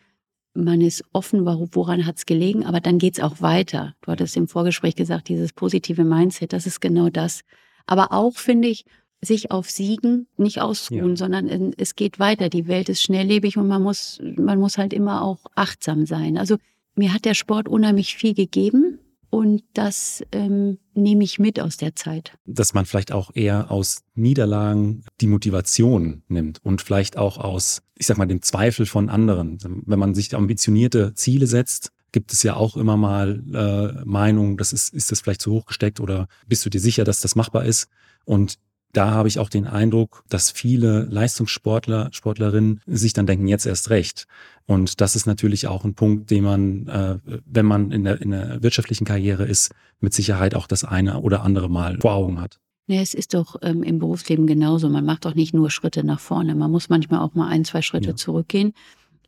man 0.54 0.80
ist 0.80 1.04
offen, 1.12 1.46
woran 1.46 2.06
hat 2.06 2.18
es 2.18 2.26
gelegen, 2.26 2.64
aber 2.64 2.80
dann 2.80 2.98
geht 2.98 3.14
es 3.14 3.24
auch 3.24 3.40
weiter. 3.40 3.94
Du 4.02 4.12
hattest 4.12 4.36
im 4.36 4.48
Vorgespräch 4.48 4.96
gesagt, 4.96 5.28
dieses 5.28 5.52
positive 5.52 6.04
Mindset, 6.04 6.52
das 6.52 6.66
ist 6.66 6.80
genau 6.80 7.08
das. 7.08 7.40
Aber 7.86 8.12
auch, 8.12 8.36
finde 8.36 8.68
ich, 8.68 8.84
sich 9.22 9.50
auf 9.50 9.70
Siegen 9.70 10.26
nicht 10.36 10.60
ausruhen, 10.60 11.10
ja. 11.10 11.16
sondern 11.16 11.72
es 11.78 11.94
geht 11.94 12.18
weiter. 12.18 12.48
Die 12.48 12.66
Welt 12.66 12.88
ist 12.88 13.02
schnelllebig 13.02 13.56
und 13.56 13.68
man 13.68 13.82
muss, 13.82 14.20
man 14.36 14.58
muss 14.58 14.78
halt 14.78 14.92
immer 14.92 15.22
auch 15.22 15.38
achtsam 15.54 16.06
sein. 16.06 16.36
Also 16.36 16.56
mir 16.96 17.14
hat 17.14 17.24
der 17.24 17.34
Sport 17.34 17.68
unheimlich 17.68 18.16
viel 18.16 18.34
gegeben 18.34 18.98
und 19.30 19.62
das 19.72 20.22
ähm, 20.32 20.78
nehme 20.92 21.24
ich 21.24 21.38
mit 21.38 21.58
aus 21.58 21.78
der 21.78 21.94
Zeit. 21.96 22.36
Dass 22.44 22.74
man 22.74 22.84
vielleicht 22.84 23.12
auch 23.12 23.30
eher 23.34 23.70
aus 23.70 24.02
Niederlagen 24.14 25.04
die 25.22 25.26
Motivation 25.26 26.22
nimmt 26.28 26.58
und 26.62 26.82
vielleicht 26.82 27.16
auch 27.16 27.38
aus, 27.38 27.80
ich 28.02 28.08
sag 28.08 28.18
mal, 28.18 28.26
dem 28.26 28.42
Zweifel 28.42 28.84
von 28.84 29.08
anderen. 29.08 29.58
Wenn 29.86 29.98
man 30.00 30.12
sich 30.12 30.34
ambitionierte 30.34 31.14
Ziele 31.14 31.46
setzt, 31.46 31.92
gibt 32.10 32.32
es 32.32 32.42
ja 32.42 32.56
auch 32.56 32.76
immer 32.76 32.96
mal 32.96 33.44
äh, 33.54 34.04
Meinungen, 34.04 34.56
das 34.56 34.72
ist, 34.72 34.92
ist 34.92 35.12
das 35.12 35.20
vielleicht 35.20 35.40
zu 35.40 35.52
hoch 35.52 35.66
gesteckt 35.66 36.00
oder 36.00 36.26
bist 36.48 36.66
du 36.66 36.68
dir 36.68 36.80
sicher, 36.80 37.04
dass 37.04 37.20
das 37.20 37.36
machbar 37.36 37.64
ist? 37.64 37.86
Und 38.24 38.58
da 38.92 39.12
habe 39.12 39.28
ich 39.28 39.38
auch 39.38 39.48
den 39.48 39.68
Eindruck, 39.68 40.24
dass 40.28 40.50
viele 40.50 41.04
Leistungssportler, 41.04 42.08
Sportlerinnen 42.10 42.80
sich 42.86 43.12
dann 43.12 43.28
denken, 43.28 43.46
jetzt 43.46 43.66
erst 43.66 43.90
recht. 43.90 44.26
Und 44.66 45.00
das 45.00 45.14
ist 45.14 45.26
natürlich 45.26 45.68
auch 45.68 45.84
ein 45.84 45.94
Punkt, 45.94 46.28
den 46.32 46.42
man, 46.42 46.88
äh, 46.88 47.18
wenn 47.46 47.66
man 47.66 47.92
in 47.92 48.02
der, 48.02 48.20
in 48.20 48.32
der 48.32 48.64
wirtschaftlichen 48.64 49.04
Karriere 49.04 49.44
ist, 49.44 49.70
mit 50.00 50.12
Sicherheit 50.12 50.56
auch 50.56 50.66
das 50.66 50.82
eine 50.82 51.20
oder 51.20 51.44
andere 51.44 51.70
Mal 51.70 51.98
vor 52.00 52.14
Augen 52.14 52.40
hat. 52.40 52.58
Ja, 52.92 53.00
es 53.00 53.14
ist 53.14 53.32
doch 53.32 53.56
ähm, 53.62 53.82
im 53.82 53.98
Berufsleben 53.98 54.46
genauso. 54.46 54.90
Man 54.90 55.06
macht 55.06 55.24
doch 55.24 55.34
nicht 55.34 55.54
nur 55.54 55.70
Schritte 55.70 56.04
nach 56.04 56.20
vorne. 56.20 56.54
Man 56.54 56.70
muss 56.70 56.90
manchmal 56.90 57.20
auch 57.20 57.34
mal 57.34 57.48
ein, 57.48 57.64
zwei 57.64 57.80
Schritte 57.80 58.10
ja. 58.10 58.16
zurückgehen. 58.16 58.74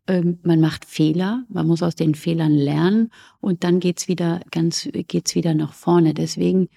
ähm, 0.06 0.38
man 0.42 0.60
macht 0.60 0.84
Fehler, 0.84 1.44
man 1.48 1.66
muss 1.66 1.82
aus 1.82 1.94
den 1.94 2.14
Fehlern 2.14 2.52
lernen 2.52 3.10
und 3.40 3.64
dann 3.64 3.80
geht's 3.80 4.06
wieder 4.06 4.40
ganz, 4.50 4.86
geht's 4.92 5.34
wieder 5.34 5.54
nach 5.54 5.72
vorne. 5.72 6.12
Deswegen, 6.12 6.68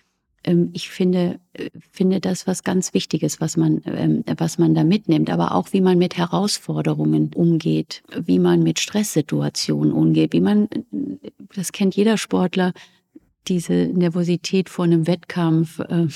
ähm, 0.46 0.70
ich 0.72 0.90
finde, 0.90 1.42
äh, 1.52 1.70
finde 1.92 2.22
das 2.22 2.48
was 2.48 2.64
ganz 2.64 2.94
Wichtiges, 2.94 3.42
was 3.42 3.58
man, 3.58 3.82
ähm, 3.84 4.24
was 4.38 4.58
man 4.58 4.74
da 4.74 4.86
mitnimmt, 4.86 5.30
aber 5.30 5.56
auch 5.56 5.74
wie 5.74 5.82
man 5.82 5.98
mit 5.98 6.16
Herausforderungen 6.16 7.32
umgeht, 7.36 8.02
wie 8.18 8.40
man 8.40 8.64
mit 8.64 8.80
Stresssituationen 8.80 9.92
umgeht, 9.92 10.32
wie 10.32 10.42
man, 10.42 10.70
das 11.54 11.74
kennt 11.74 11.98
jeder 11.98 12.18
Sportler, 12.18 12.72
diese 13.48 13.74
Nervosität 13.74 14.70
vor 14.70 14.86
einem 14.86 15.08
Wettkampf, 15.08 15.80
äh, 15.80 16.08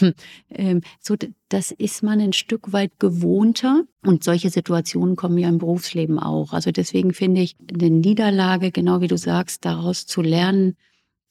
äh, 0.50 0.82
so, 1.00 1.16
das 1.50 1.72
ist 1.72 2.04
man 2.04 2.20
ein 2.20 2.34
Stück 2.34 2.74
weit 2.74 3.00
gewohnter. 3.00 3.84
Und 4.06 4.24
solche 4.24 4.50
Situationen 4.50 5.16
kommen 5.16 5.38
ja 5.38 5.50
im 5.50 5.58
Berufsleben 5.58 6.20
auch. 6.20 6.54
Also 6.54 6.72
deswegen 6.72 7.14
finde 7.14 7.42
ich 7.42 7.56
eine 7.74 7.90
Niederlage, 7.90 8.72
genau 8.72 9.02
wie 9.02 9.08
du 9.08 9.18
sagst, 9.18 9.66
daraus 9.66 10.06
zu 10.06 10.22
lernen, 10.22 10.76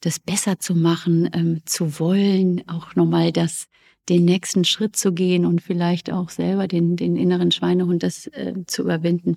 das 0.00 0.18
besser 0.18 0.58
zu 0.58 0.74
machen, 0.74 1.28
ähm, 1.32 1.60
zu 1.66 1.98
wollen, 1.98 2.66
auch 2.68 2.94
nochmal 2.94 3.32
das, 3.32 3.66
den 4.08 4.24
nächsten 4.24 4.64
Schritt 4.64 4.96
zu 4.96 5.12
gehen 5.12 5.44
und 5.44 5.60
vielleicht 5.60 6.10
auch 6.10 6.30
selber 6.30 6.68
den, 6.68 6.96
den 6.96 7.16
inneren 7.16 7.50
Schweinehund 7.50 8.02
das 8.02 8.26
äh, 8.28 8.54
zu 8.66 8.82
überwinden. 8.82 9.36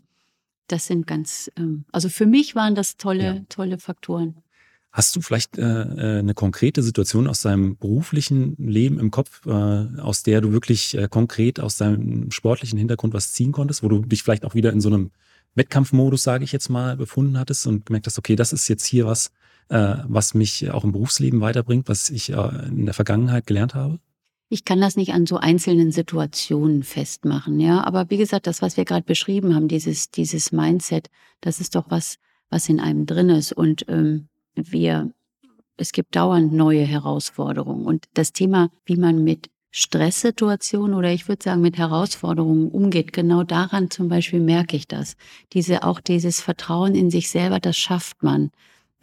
Das 0.67 0.87
sind 0.87 1.05
ganz, 1.05 1.51
ähm, 1.57 1.85
also 1.91 2.07
für 2.09 2.25
mich 2.25 2.55
waren 2.55 2.75
das 2.75 2.95
tolle, 2.97 3.23
ja. 3.23 3.41
tolle 3.49 3.77
Faktoren. 3.77 4.42
Hast 4.93 5.15
du 5.15 5.21
vielleicht 5.21 5.57
äh, 5.57 5.63
äh, 5.63 6.19
eine 6.19 6.35
konkrete 6.35 6.83
Situation 6.83 7.27
aus 7.27 7.41
deinem 7.41 7.77
beruflichen 7.77 8.55
Leben 8.59 8.99
im 8.99 9.09
Kopf, 9.09 9.43
äh, 9.47 9.49
aus 9.49 10.21
der 10.21 10.39
du 10.39 10.51
wirklich 10.51 10.95
äh, 10.95 11.07
konkret 11.09 11.59
aus 11.59 11.77
deinem 11.77 12.29
sportlichen 12.29 12.77
Hintergrund 12.77 13.15
was 13.15 13.33
ziehen 13.33 13.51
konntest, 13.51 13.81
wo 13.81 13.87
du 13.87 14.01
dich 14.05 14.21
vielleicht 14.21 14.45
auch 14.45 14.53
wieder 14.53 14.71
in 14.71 14.81
so 14.81 14.89
einem 14.89 15.09
Wettkampfmodus, 15.55 16.21
sage 16.21 16.43
ich 16.43 16.51
jetzt 16.51 16.69
mal, 16.69 16.95
befunden 16.95 17.39
hattest 17.39 17.65
und 17.65 17.87
gemerkt 17.87 18.05
hast, 18.05 18.19
okay, 18.19 18.35
das 18.35 18.53
ist 18.53 18.67
jetzt 18.67 18.85
hier 18.85 19.07
was, 19.07 19.31
äh, 19.69 19.95
was 20.07 20.35
mich 20.35 20.69
auch 20.69 20.83
im 20.83 20.91
Berufsleben 20.91 21.41
weiterbringt, 21.41 21.89
was 21.89 22.11
ich 22.11 22.29
äh, 22.29 22.67
in 22.67 22.85
der 22.85 22.93
Vergangenheit 22.93 23.47
gelernt 23.47 23.73
habe? 23.73 23.99
Ich 24.49 24.63
kann 24.63 24.79
das 24.79 24.95
nicht 24.95 25.13
an 25.13 25.25
so 25.25 25.37
einzelnen 25.37 25.91
Situationen 25.91 26.83
festmachen, 26.83 27.59
ja. 27.59 27.83
Aber 27.83 28.11
wie 28.11 28.17
gesagt, 28.17 28.45
das, 28.45 28.61
was 28.61 28.77
wir 28.77 28.85
gerade 28.85 29.05
beschrieben 29.07 29.55
haben, 29.55 29.67
dieses, 29.67 30.11
dieses 30.11 30.51
Mindset, 30.51 31.09
das 31.41 31.59
ist 31.59 31.73
doch 31.73 31.85
was, 31.89 32.19
was 32.51 32.69
in 32.69 32.79
einem 32.79 33.07
drin 33.07 33.29
ist. 33.29 33.53
Und 33.53 33.85
ähm, 33.87 34.27
wir, 34.55 35.11
es 35.77 35.91
gibt 35.91 36.15
dauernd 36.15 36.53
neue 36.53 36.83
Herausforderungen. 36.83 37.85
Und 37.85 38.05
das 38.13 38.33
Thema, 38.33 38.69
wie 38.85 38.97
man 38.97 39.23
mit 39.23 39.49
Stresssituationen 39.75 40.95
oder 40.95 41.11
ich 41.11 41.27
würde 41.27 41.43
sagen 41.43 41.61
mit 41.61 41.77
Herausforderungen 41.79 42.69
umgeht, 42.69 43.11
genau 43.11 43.43
daran 43.43 43.89
zum 43.89 44.07
Beispiel 44.07 44.39
merke 44.39 44.77
ich 44.77 44.87
das. 44.87 45.15
Diese, 45.53 45.83
auch 45.83 45.99
dieses 45.99 46.41
Vertrauen 46.41 46.93
in 46.93 47.09
sich 47.09 47.29
selber, 47.29 47.59
das 47.59 47.75
schafft 47.75 48.21
man. 48.21 48.51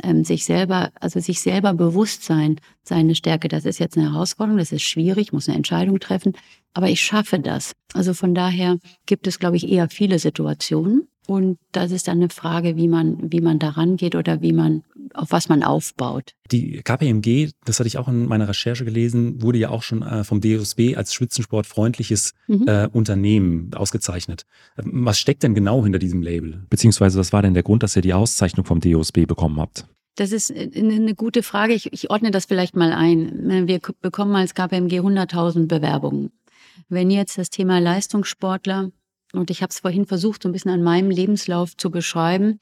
Ähm, 0.03 0.25
sich 0.25 0.45
selber, 0.45 0.93
also 1.01 1.21
sich 1.21 1.41
selber 1.41 1.75
bewusst 1.75 2.23
sein, 2.23 2.61
seine 2.83 3.15
Stärke, 3.15 3.49
das 3.49 3.65
ist 3.67 3.81
jetzt 3.81 3.99
eine 3.99 4.13
Herausforderung, 4.13 4.59
das 4.59 4.73
ist 4.73 4.83
schwierig, 4.83 5.33
muss 5.33 5.49
eine 5.49 5.57
Entscheidung 5.57 5.99
treffen, 6.01 6.33
aber 6.73 6.89
ich 6.89 7.03
schaffe 7.03 7.39
das. 7.41 7.73
Also 7.93 8.15
von 8.15 8.35
daher 8.35 8.79
gibt 9.07 9.27
es, 9.27 9.39
glaube 9.39 9.57
ich, 9.57 9.69
eher 9.69 9.91
viele 9.91 10.19
Situationen, 10.19 11.09
und 11.31 11.59
das 11.71 11.93
ist 11.93 12.09
dann 12.09 12.19
eine 12.19 12.29
Frage, 12.29 12.75
wie 12.75 12.89
man, 12.89 13.31
wie 13.31 13.41
man 13.41 13.61
daran 13.61 13.97
geht 13.97 14.17
oder 14.17 14.43
wie 14.43 14.53
man, 14.53 14.83
auf 15.15 15.31
was 15.31 15.49
man 15.49 15.63
aufbaut. 15.63 16.35
Die 16.51 16.83
KPMG, 16.83 17.53
das 17.65 17.79
hatte 17.79 17.87
ich 17.87 17.99
auch 17.99 18.09
in 18.09 18.27
meiner 18.27 18.49
Recherche 18.49 18.85
gelesen, 18.85 19.41
wurde 19.41 19.59
ja 19.59 19.69
auch 19.69 19.85
schon 19.85 20.03
äh, 20.03 20.25
vom 20.25 20.41
DOSB 20.41 20.97
als 20.97 21.15
spitzensportfreundliches 21.15 22.33
mhm. 22.49 22.67
äh, 22.67 22.89
Unternehmen 22.93 23.71
ausgezeichnet. 23.75 24.45
Was 24.75 25.21
steckt 25.21 25.45
denn 25.45 25.55
genau 25.55 25.85
hinter 25.85 26.01
diesem 26.01 26.21
Label? 26.21 26.65
Beziehungsweise 26.69 27.21
was 27.21 27.33
war 27.33 27.43
denn 27.43 27.55
der 27.55 27.63
Grund, 27.63 27.85
dass 27.85 27.95
ihr 27.95 28.03
die 28.03 28.13
Auszeichnung 28.13 28.67
vom 28.67 28.81
DOSB 28.81 29.27
bekommen 29.27 29.61
habt? 29.61 29.87
Das 30.17 30.33
ist 30.33 30.53
eine 30.53 31.15
gute 31.15 31.45
Frage. 31.45 31.75
Ich, 31.75 31.93
ich 31.93 32.11
ordne 32.11 32.33
das 32.33 32.47
vielleicht 32.47 32.75
mal 32.75 32.93
ein. 32.93 33.69
Wir 33.69 33.79
bekommen 34.01 34.35
als 34.35 34.55
KPMG 34.55 34.99
100.000 34.99 35.69
Bewerbungen. 35.69 36.33
Wenn 36.89 37.09
jetzt 37.09 37.39
das 37.39 37.51
Thema 37.51 37.79
Leistungssportler 37.79 38.91
und 39.33 39.51
ich 39.51 39.63
habe 39.63 39.71
es 39.71 39.81
vorhin 39.81 40.07
versucht, 40.07 40.43
so 40.43 40.49
ein 40.49 40.53
bisschen 40.53 40.71
an 40.71 40.83
meinem 40.83 41.11
Lebenslauf 41.11 41.77
zu 41.77 41.91
beschreiben. 41.91 42.59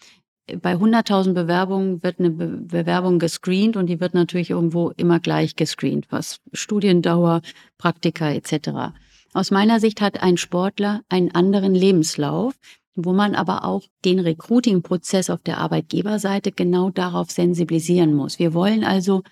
Bei 0.62 0.74
100.000 0.74 1.34
Bewerbungen 1.34 2.02
wird 2.02 2.20
eine 2.20 2.30
Be 2.30 2.46
Bewerbung 2.46 3.18
gescreent 3.18 3.76
und 3.76 3.86
die 3.86 4.00
wird 4.00 4.14
natürlich 4.14 4.50
irgendwo 4.50 4.90
immer 4.96 5.20
gleich 5.20 5.56
gescreent, 5.56 6.06
was 6.10 6.40
Studiendauer, 6.52 7.42
Praktika 7.76 8.30
etc. 8.30 8.94
Aus 9.34 9.50
meiner 9.50 9.78
Sicht 9.78 10.00
hat 10.00 10.22
ein 10.22 10.38
Sportler 10.38 11.02
einen 11.10 11.34
anderen 11.34 11.74
Lebenslauf, 11.74 12.54
wo 12.94 13.12
man 13.12 13.34
aber 13.34 13.64
auch 13.64 13.82
den 14.04 14.18
Recruiting-Prozess 14.18 15.30
auf 15.30 15.42
der 15.42 15.58
Arbeitgeberseite 15.58 16.50
genau 16.50 16.90
darauf 16.90 17.30
sensibilisieren 17.30 18.14
muss. 18.14 18.38
Wir 18.38 18.54
wollen 18.54 18.84
also 18.84 19.22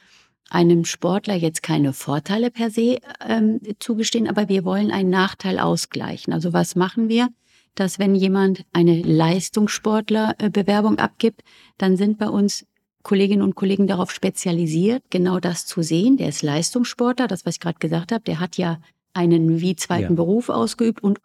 einem 0.51 0.85
Sportler 0.85 1.35
jetzt 1.35 1.63
keine 1.63 1.93
Vorteile 1.93 2.51
per 2.51 2.71
se 2.71 2.99
ähm, 3.27 3.61
zugestehen, 3.79 4.29
aber 4.29 4.49
wir 4.49 4.65
wollen 4.65 4.91
einen 4.91 5.11
Nachteil 5.11 5.59
ausgleichen. 5.59 6.33
Also 6.33 6.53
was 6.53 6.77
machen 6.77 7.09
wir? 7.09 7.29
Dass 7.75 7.99
wenn 7.99 8.15
jemand 8.15 8.65
eine 8.73 9.03
Leistungssportlerbewerbung 9.03 10.99
abgibt, 10.99 11.43
dann 11.79 11.97
sind 11.97 12.19
bei 12.19 12.29
uns 12.29 12.65
Kolleginnen 13.03 13.43
und 13.43 13.55
Kollegen 13.55 13.87
darauf 13.87 14.11
spezialisiert, 14.11 15.03
genau 15.11 15.39
das 15.39 15.67
zu 15.67 15.83
sehen. 15.83 16.17
Der 16.17 16.29
ist 16.29 16.43
Leistungssportler, 16.43 17.29
das, 17.29 17.47
was 17.47 17.55
ich 17.57 17.61
gerade 17.61 17.79
gesagt 17.79 18.13
habe, 18.13 18.25
der 18.25 18.41
hat 18.41 18.57
ja 18.57 18.81
einen 19.13 19.61
wie 19.61 19.77
zweiten 19.77 20.13
ja. 20.13 20.17
Beruf 20.17 20.49
ausgeübt 20.49 21.03
und 21.03 21.21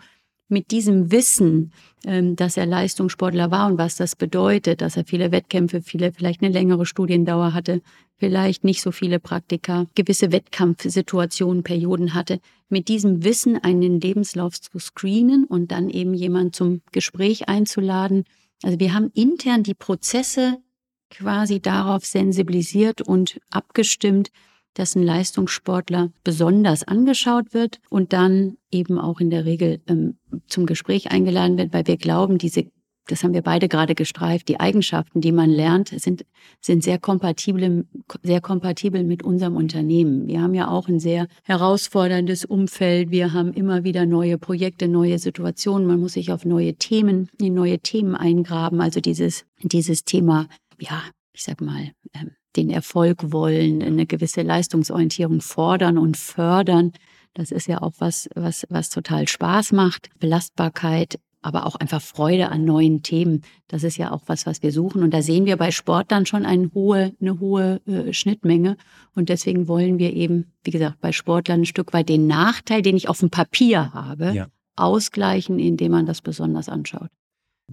mit 0.51 0.71
diesem 0.71 1.11
Wissen, 1.11 1.71
ähm, 2.05 2.35
dass 2.35 2.57
er 2.57 2.65
Leistungssportler 2.65 3.51
war 3.51 3.67
und 3.67 3.77
was 3.77 3.95
das 3.95 4.15
bedeutet, 4.15 4.81
dass 4.81 4.97
er 4.97 5.05
viele 5.05 5.31
Wettkämpfe, 5.31 5.81
viele 5.81 6.11
vielleicht 6.11 6.41
eine 6.41 6.51
längere 6.51 6.85
Studiendauer 6.85 7.53
hatte, 7.53 7.81
vielleicht 8.17 8.63
nicht 8.63 8.81
so 8.81 8.91
viele 8.91 9.19
Praktika, 9.19 9.87
gewisse 9.95 10.31
Wettkampfsituationen, 10.31 11.63
Perioden 11.63 12.13
hatte, 12.13 12.39
mit 12.69 12.87
diesem 12.87 13.23
Wissen 13.23 13.57
einen 13.57 13.99
Lebenslauf 13.99 14.59
zu 14.61 14.77
screenen 14.79 15.45
und 15.45 15.71
dann 15.71 15.89
eben 15.89 16.13
jemand 16.13 16.55
zum 16.55 16.81
Gespräch 16.91 17.49
einzuladen. 17.49 18.25
Also 18.63 18.79
wir 18.79 18.93
haben 18.93 19.09
intern 19.13 19.63
die 19.63 19.73
Prozesse 19.73 20.57
quasi 21.09 21.61
darauf 21.61 22.05
sensibilisiert 22.05 23.01
und 23.01 23.39
abgestimmt, 23.49 24.31
dass 24.73 24.95
ein 24.95 25.03
Leistungssportler 25.03 26.11
besonders 26.23 26.83
angeschaut 26.83 27.53
wird 27.53 27.79
und 27.89 28.13
dann 28.13 28.57
eben 28.71 28.97
auch 28.97 29.19
in 29.19 29.29
der 29.29 29.45
Regel 29.45 29.81
ähm, 29.87 30.15
zum 30.47 30.65
Gespräch 30.65 31.11
eingeladen 31.11 31.57
wird, 31.57 31.73
weil 31.73 31.87
wir 31.87 31.97
glauben, 31.97 32.37
diese, 32.37 32.65
das 33.07 33.23
haben 33.23 33.33
wir 33.33 33.41
beide 33.41 33.67
gerade 33.67 33.95
gestreift, 33.95 34.47
die 34.47 34.59
Eigenschaften, 34.59 35.19
die 35.19 35.33
man 35.33 35.49
lernt, 35.49 35.89
sind, 35.89 36.25
sind 36.61 36.83
sehr 36.83 36.99
kompatibel, 36.99 37.85
sehr 38.23 38.39
kompatibel 38.39 39.03
mit 39.03 39.23
unserem 39.23 39.57
Unternehmen. 39.57 40.27
Wir 40.27 40.41
haben 40.41 40.53
ja 40.53 40.69
auch 40.69 40.87
ein 40.87 40.99
sehr 40.99 41.27
herausforderndes 41.43 42.45
Umfeld. 42.45 43.11
Wir 43.11 43.33
haben 43.33 43.53
immer 43.53 43.83
wieder 43.83 44.05
neue 44.05 44.37
Projekte, 44.37 44.87
neue 44.87 45.19
Situationen. 45.19 45.87
Man 45.87 45.99
muss 45.99 46.13
sich 46.13 46.31
auf 46.31 46.45
neue 46.45 46.75
Themen, 46.75 47.29
in 47.39 47.53
neue 47.53 47.79
Themen 47.79 48.15
eingraben. 48.15 48.79
Also 48.79 49.01
dieses, 49.01 49.45
dieses 49.61 50.05
Thema, 50.05 50.47
ja, 50.79 51.03
ich 51.33 51.43
sag 51.43 51.59
mal, 51.59 51.91
ähm, 52.13 52.31
den 52.55 52.69
Erfolg 52.69 53.31
wollen, 53.31 53.81
eine 53.81 54.05
gewisse 54.05 54.41
Leistungsorientierung 54.41 55.41
fordern 55.41 55.97
und 55.97 56.17
fördern. 56.17 56.91
Das 57.33 57.51
ist 57.51 57.67
ja 57.67 57.81
auch 57.81 57.93
was, 57.99 58.29
was, 58.35 58.65
was 58.69 58.89
total 58.89 59.27
Spaß 59.27 59.71
macht. 59.71 60.09
Belastbarkeit, 60.19 61.19
aber 61.41 61.65
auch 61.65 61.75
einfach 61.75 62.01
Freude 62.01 62.49
an 62.49 62.65
neuen 62.65 63.03
Themen. 63.03 63.41
Das 63.67 63.83
ist 63.83 63.97
ja 63.97 64.11
auch 64.11 64.23
was, 64.27 64.45
was 64.45 64.61
wir 64.61 64.71
suchen. 64.71 65.01
Und 65.01 65.13
da 65.13 65.21
sehen 65.21 65.45
wir 65.45 65.57
bei 65.57 65.71
Sport 65.71 66.11
dann 66.11 66.25
schon 66.25 66.45
eine 66.45 66.71
hohe, 66.73 67.13
eine 67.19 67.39
hohe 67.39 67.81
äh, 67.87 68.13
Schnittmenge. 68.13 68.77
Und 69.15 69.29
deswegen 69.29 69.67
wollen 69.67 69.97
wir 69.97 70.13
eben, 70.13 70.51
wie 70.63 70.71
gesagt, 70.71 70.99
bei 71.01 71.11
Sportlern 71.11 71.61
ein 71.61 71.65
Stück 71.65 71.93
weit 71.93 72.09
den 72.09 72.27
Nachteil, 72.27 72.81
den 72.81 72.97
ich 72.97 73.09
auf 73.09 73.19
dem 73.19 73.29
Papier 73.29 73.93
habe, 73.93 74.33
ja. 74.33 74.47
ausgleichen, 74.75 75.57
indem 75.57 75.93
man 75.93 76.05
das 76.05 76.21
besonders 76.21 76.69
anschaut. 76.69 77.09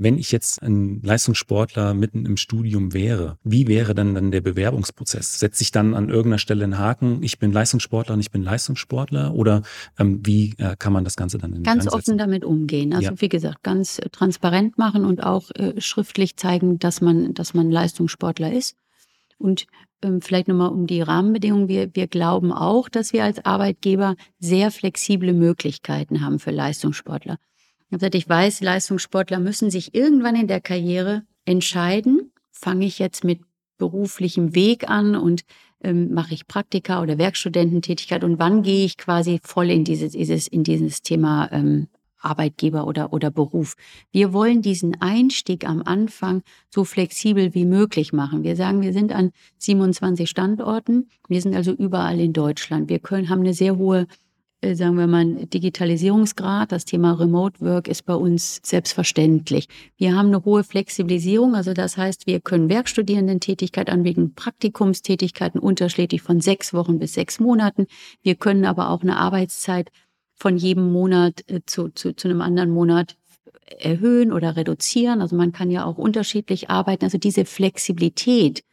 Wenn 0.01 0.17
ich 0.17 0.31
jetzt 0.31 0.63
ein 0.63 1.03
Leistungssportler 1.03 1.93
mitten 1.93 2.25
im 2.25 2.37
Studium 2.37 2.95
wäre, 2.95 3.37
wie 3.43 3.67
wäre 3.67 3.95
dann 3.95 4.15
dann 4.15 4.31
der 4.31 4.41
Bewerbungsprozess? 4.41 5.41
Setze 5.41 5.63
ich 5.63 5.73
dann 5.73 5.95
an 5.95 6.09
irgendeiner 6.09 6.39
Stelle 6.39 6.65
einen 6.65 6.79
Haken, 6.79 7.23
ich 7.23 7.39
bin 7.39 7.53
Leistungssportler 7.53 8.15
und 8.15 8.21
ich 8.21 8.31
bin 8.31 8.43
Leistungssportler? 8.43 9.35
Oder 9.35 9.63
ähm, 9.99 10.21
wie 10.25 10.55
äh, 10.59 10.77
kann 10.79 10.93
man 10.93 11.05
das 11.05 11.17
Ganze 11.17 11.39
dann 11.39 11.53
in 11.53 11.65
Ganz 11.65 11.85
Gang 11.85 11.95
offen 11.95 12.17
damit 12.17 12.45
umgehen. 12.45 12.93
Also 12.93 13.11
ja. 13.11 13.21
wie 13.21 13.29
gesagt, 13.29 13.63
ganz 13.63 13.99
äh, 13.99 14.09
transparent 14.11 14.79
machen 14.79 15.05
und 15.05 15.25
auch 15.25 15.51
äh, 15.57 15.81
schriftlich 15.81 16.37
zeigen, 16.37 16.79
dass 16.79 17.01
man, 17.01 17.35
dass 17.35 17.55
man 17.55 17.71
Leistungssportler 17.71 18.53
ist. 18.53 18.77
Und 19.39 19.67
ähm, 20.03 20.21
vielleicht 20.21 20.49
nochmal 20.49 20.71
um 20.71 20.87
die 20.87 21.03
Rahmenbedingungen. 21.03 21.69
Wir, 21.69 21.95
wir 21.95 22.07
glauben 22.07 22.53
auch, 22.53 22.89
dass 22.89 23.13
wir 23.13 23.25
als 23.25 23.45
Arbeitgeber 23.45 24.17
sehr 24.39 24.71
flexible 24.71 25.33
Möglichkeiten 25.33 26.21
haben 26.21 26.39
für 26.39 26.51
Leistungssportler. 26.51 27.39
Ich 27.91 27.93
gesagt, 27.93 28.15
ich 28.15 28.29
weiß, 28.29 28.61
Leistungssportler 28.61 29.39
müssen 29.39 29.71
sich 29.71 29.95
irgendwann 29.95 30.37
in 30.37 30.47
der 30.47 30.61
Karriere 30.61 31.23
entscheiden, 31.47 32.33
fange 32.51 32.85
ich 32.85 32.99
jetzt 32.99 33.25
mit 33.25 33.41
beruflichem 33.79 34.55
Weg 34.55 34.91
an 34.91 35.17
und 35.17 35.43
ähm, 35.83 36.13
mache 36.13 36.35
ich 36.35 36.47
Praktika 36.47 37.01
oder 37.01 37.17
Werkstudententätigkeit 37.17 38.25
und 38.25 38.39
wann 38.39 38.63
gehe 38.63 38.85
ich 38.85 38.99
quasi 38.99 39.41
voll 39.43 39.71
in 39.71 39.85
dieses, 39.85 40.13
dieses, 40.13 40.49
in 40.49 40.65
dieses 40.65 41.01
Thema 41.01 41.49
ähm, 41.51 41.89
Arbeitgeber 42.19 42.87
oder, 42.87 43.15
oder 43.15 43.31
Beruf. 43.31 43.75
Wir 44.11 44.35
wollen 44.35 44.61
diesen 44.61 45.01
Einstieg 45.01 45.67
am 45.67 45.83
Anfang 45.83 46.43
so 46.69 46.85
flexibel 46.85 47.55
wie 47.55 47.65
möglich 47.65 48.13
machen. 48.13 48.43
Wir 48.43 48.57
sagen, 48.57 48.83
wir 48.83 48.93
sind 48.93 49.13
an 49.13 49.31
27 49.59 50.29
Standorten. 50.29 51.09
Wir 51.27 51.41
sind 51.41 51.55
also 51.55 51.73
überall 51.73 52.21
in 52.21 52.35
Deutschland. 52.35 52.91
Wir 52.91 52.99
können, 52.99 53.31
haben 53.31 53.41
eine 53.41 53.55
sehr 53.55 53.79
hohe 53.79 54.07
sagen 54.63 54.97
wir 54.97 55.07
mal, 55.07 55.47
Digitalisierungsgrad. 55.47 56.73
Das 56.73 56.85
Thema 56.85 57.13
Remote 57.13 57.61
Work 57.61 57.87
ist 57.87 58.05
bei 58.05 58.15
uns 58.15 58.61
selbstverständlich. 58.65 59.69
Wir 59.97 60.17
haben 60.17 60.29
eine 60.29 60.45
hohe 60.45 60.65
Flexibilisierung, 60.65 61.55
also 61.55 61.75
das 61.75 61.97
heißt, 61.97 62.27
wir 62.27 62.41
können 62.41 62.69
Werkstudierendentätigkeit 62.69 63.89
anbieten, 63.89 64.35
Praktikumstätigkeiten 64.35 65.61
unterschiedlich 65.61 66.23
von 66.23 66.41
sechs 66.41 66.75
Wochen 66.75 66.99
bis 66.99 67.15
sechs 67.15 67.39
Monaten. 67.39 67.87
Wir 68.23 68.35
können 68.35 68.65
aber 68.65 68.91
auch 68.91 69.03
eine 69.03 69.17
Arbeitszeit 69.17 69.91
von 70.35 70.57
jedem 70.57 70.93
Monat 70.93 71.45
äh, 71.49 71.61
zu, 71.65 71.91
zu, 71.91 72.15
zu 72.15 72.29
einem 72.29 72.41
anderen 72.41 72.71
Monat 72.71 73.17
erhöhen 73.79 74.33
oder 74.33 74.57
reduzieren. 74.57 75.21
Also 75.21 75.37
man 75.37 75.53
kann 75.53 75.71
ja 75.71 75.85
auch 75.85 75.99
unterschiedlich 75.99 76.71
arbeiten. 76.71 77.05
Also 77.05 77.19
diese 77.19 77.45
Flexibilität 77.45 78.65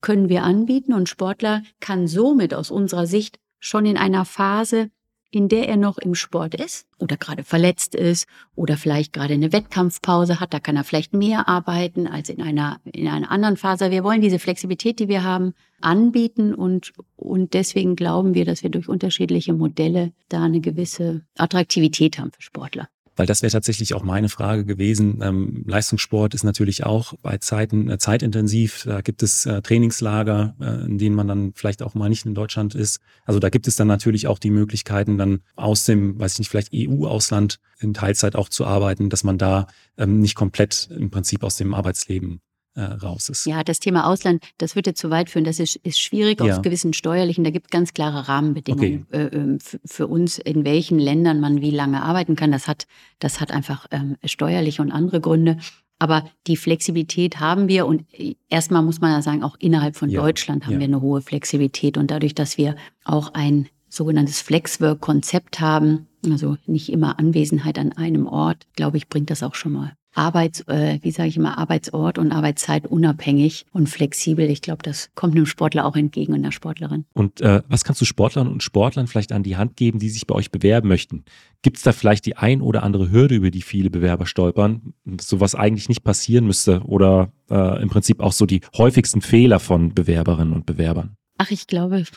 können 0.00 0.28
wir 0.28 0.42
anbieten 0.42 0.92
und 0.92 1.08
Sportler 1.08 1.62
kann 1.80 2.06
somit 2.08 2.52
aus 2.52 2.70
unserer 2.70 3.06
Sicht 3.06 3.38
schon 3.58 3.86
in 3.86 3.96
einer 3.96 4.24
Phase 4.24 4.90
in 5.34 5.48
der 5.48 5.68
er 5.68 5.76
noch 5.76 5.98
im 5.98 6.14
Sport 6.14 6.54
ist 6.54 6.86
oder 6.98 7.16
gerade 7.16 7.44
verletzt 7.44 7.94
ist 7.94 8.26
oder 8.54 8.76
vielleicht 8.76 9.12
gerade 9.12 9.34
eine 9.34 9.52
Wettkampfpause 9.52 10.40
hat, 10.40 10.54
da 10.54 10.60
kann 10.60 10.76
er 10.76 10.84
vielleicht 10.84 11.12
mehr 11.12 11.48
arbeiten 11.48 12.06
als 12.06 12.28
in 12.28 12.40
einer, 12.40 12.80
in 12.84 13.08
einer 13.08 13.30
anderen 13.30 13.56
Phase. 13.56 13.90
Wir 13.90 14.04
wollen 14.04 14.20
diese 14.20 14.38
Flexibilität, 14.38 15.00
die 15.00 15.08
wir 15.08 15.24
haben, 15.24 15.54
anbieten 15.80 16.54
und, 16.54 16.92
und 17.16 17.54
deswegen 17.54 17.96
glauben 17.96 18.34
wir, 18.34 18.44
dass 18.44 18.62
wir 18.62 18.70
durch 18.70 18.88
unterschiedliche 18.88 19.52
Modelle 19.52 20.12
da 20.28 20.42
eine 20.42 20.60
gewisse 20.60 21.22
Attraktivität 21.36 22.18
haben 22.18 22.32
für 22.32 22.42
Sportler. 22.42 22.88
Weil 23.16 23.26
das 23.26 23.42
wäre 23.42 23.52
tatsächlich 23.52 23.94
auch 23.94 24.02
meine 24.02 24.28
Frage 24.28 24.64
gewesen. 24.64 25.20
Ähm, 25.22 25.64
Leistungssport 25.66 26.34
ist 26.34 26.42
natürlich 26.42 26.84
auch 26.84 27.14
bei 27.22 27.38
Zeiten 27.38 27.88
äh, 27.88 27.98
zeitintensiv. 27.98 28.84
Da 28.84 29.00
gibt 29.00 29.22
es 29.22 29.46
äh, 29.46 29.62
Trainingslager, 29.62 30.56
äh, 30.60 30.84
in 30.86 30.98
denen 30.98 31.14
man 31.14 31.28
dann 31.28 31.52
vielleicht 31.54 31.82
auch 31.82 31.94
mal 31.94 32.08
nicht 32.08 32.26
in 32.26 32.34
Deutschland 32.34 32.74
ist. 32.74 33.00
Also 33.24 33.38
da 33.38 33.50
gibt 33.50 33.68
es 33.68 33.76
dann 33.76 33.86
natürlich 33.86 34.26
auch 34.26 34.38
die 34.38 34.50
Möglichkeiten, 34.50 35.16
dann 35.18 35.40
aus 35.54 35.84
dem, 35.84 36.18
weiß 36.18 36.34
ich 36.34 36.38
nicht, 36.40 36.48
vielleicht 36.48 36.72
EU-Ausland 36.74 37.60
in 37.78 37.94
Teilzeit 37.94 38.34
auch 38.36 38.48
zu 38.48 38.66
arbeiten, 38.66 39.10
dass 39.10 39.24
man 39.24 39.38
da 39.38 39.68
ähm, 39.96 40.20
nicht 40.20 40.34
komplett 40.34 40.88
im 40.90 41.10
Prinzip 41.10 41.44
aus 41.44 41.56
dem 41.56 41.74
Arbeitsleben 41.74 42.40
äh, 42.74 42.82
raus 42.82 43.28
ist. 43.28 43.46
Ja, 43.46 43.62
das 43.62 43.80
Thema 43.80 44.06
Ausland, 44.06 44.42
das 44.58 44.74
würde 44.74 44.94
zu 44.94 45.10
weit 45.10 45.30
führen. 45.30 45.44
Das 45.44 45.60
ist, 45.60 45.76
ist 45.76 46.00
schwierig 46.00 46.40
ja. 46.40 46.52
aus 46.56 46.62
gewissen 46.62 46.92
steuerlichen. 46.92 47.44
Da 47.44 47.50
gibt 47.50 47.66
es 47.66 47.70
ganz 47.70 47.94
klare 47.94 48.28
Rahmenbedingungen 48.28 49.06
okay. 49.08 49.22
äh, 49.22 49.36
ähm, 49.36 49.58
für 49.84 50.06
uns, 50.06 50.38
in 50.38 50.64
welchen 50.64 50.98
Ländern 50.98 51.40
man 51.40 51.60
wie 51.60 51.70
lange 51.70 52.02
arbeiten 52.02 52.36
kann. 52.36 52.52
Das 52.52 52.68
hat, 52.68 52.86
das 53.18 53.40
hat 53.40 53.52
einfach 53.52 53.86
ähm, 53.90 54.16
steuerliche 54.24 54.82
und 54.82 54.90
andere 54.90 55.20
Gründe. 55.20 55.58
Aber 55.98 56.28
die 56.46 56.56
Flexibilität 56.56 57.40
haben 57.40 57.68
wir 57.68 57.86
und 57.86 58.04
äh, 58.12 58.34
erstmal 58.48 58.82
muss 58.82 59.00
man 59.00 59.12
ja 59.12 59.22
sagen, 59.22 59.42
auch 59.42 59.56
innerhalb 59.58 59.96
von 59.96 60.10
ja. 60.10 60.20
Deutschland 60.20 60.66
haben 60.66 60.74
ja. 60.74 60.78
wir 60.80 60.86
eine 60.86 61.00
hohe 61.00 61.22
Flexibilität. 61.22 61.96
Und 61.96 62.10
dadurch, 62.10 62.34
dass 62.34 62.58
wir 62.58 62.76
auch 63.04 63.34
ein 63.34 63.68
sogenanntes 63.88 64.40
Flexwork-Konzept 64.40 65.60
haben, 65.60 66.08
also 66.28 66.56
nicht 66.66 66.90
immer 66.90 67.18
Anwesenheit 67.18 67.78
an 67.78 67.92
einem 67.92 68.26
Ort, 68.26 68.66
glaube 68.74 68.96
ich, 68.96 69.08
bringt 69.08 69.30
das 69.30 69.42
auch 69.42 69.54
schon 69.54 69.72
mal. 69.72 69.92
Arbeits, 70.14 70.60
äh, 70.68 70.98
wie 71.02 71.10
sage 71.10 71.28
ich 71.28 71.36
immer, 71.36 71.58
Arbeitsort 71.58 72.18
und 72.18 72.32
Arbeitszeit 72.32 72.86
unabhängig 72.86 73.66
und 73.72 73.88
flexibel. 73.88 74.48
Ich 74.48 74.62
glaube, 74.62 74.82
das 74.82 75.10
kommt 75.14 75.34
einem 75.34 75.46
Sportler 75.46 75.84
auch 75.84 75.96
entgegen 75.96 76.32
und 76.32 76.38
einer 76.38 76.52
Sportlerin. 76.52 77.04
Und 77.12 77.40
äh, 77.40 77.62
was 77.68 77.84
kannst 77.84 78.00
du 78.00 78.04
Sportlern 78.04 78.48
und 78.48 78.62
Sportlern 78.62 79.06
vielleicht 79.06 79.32
an 79.32 79.42
die 79.42 79.56
Hand 79.56 79.76
geben, 79.76 79.98
die 79.98 80.08
sich 80.08 80.26
bei 80.26 80.34
euch 80.34 80.50
bewerben 80.50 80.88
möchten? 80.88 81.24
Gibt 81.62 81.78
es 81.78 81.82
da 81.82 81.92
vielleicht 81.92 82.26
die 82.26 82.36
ein 82.36 82.60
oder 82.60 82.82
andere 82.82 83.10
Hürde, 83.10 83.34
über 83.34 83.50
die 83.50 83.62
viele 83.62 83.90
Bewerber 83.90 84.26
stolpern, 84.26 84.94
sowas 85.20 85.54
eigentlich 85.54 85.88
nicht 85.88 86.04
passieren 86.04 86.46
müsste 86.46 86.80
oder 86.82 87.32
äh, 87.50 87.82
im 87.82 87.88
Prinzip 87.88 88.20
auch 88.20 88.32
so 88.32 88.46
die 88.46 88.60
häufigsten 88.76 89.20
Fehler 89.20 89.60
von 89.60 89.94
Bewerberinnen 89.94 90.54
und 90.54 90.66
Bewerbern? 90.66 91.16
Ach, 91.38 91.50
ich 91.50 91.66
glaube, 91.66 92.00
ich 92.00 92.10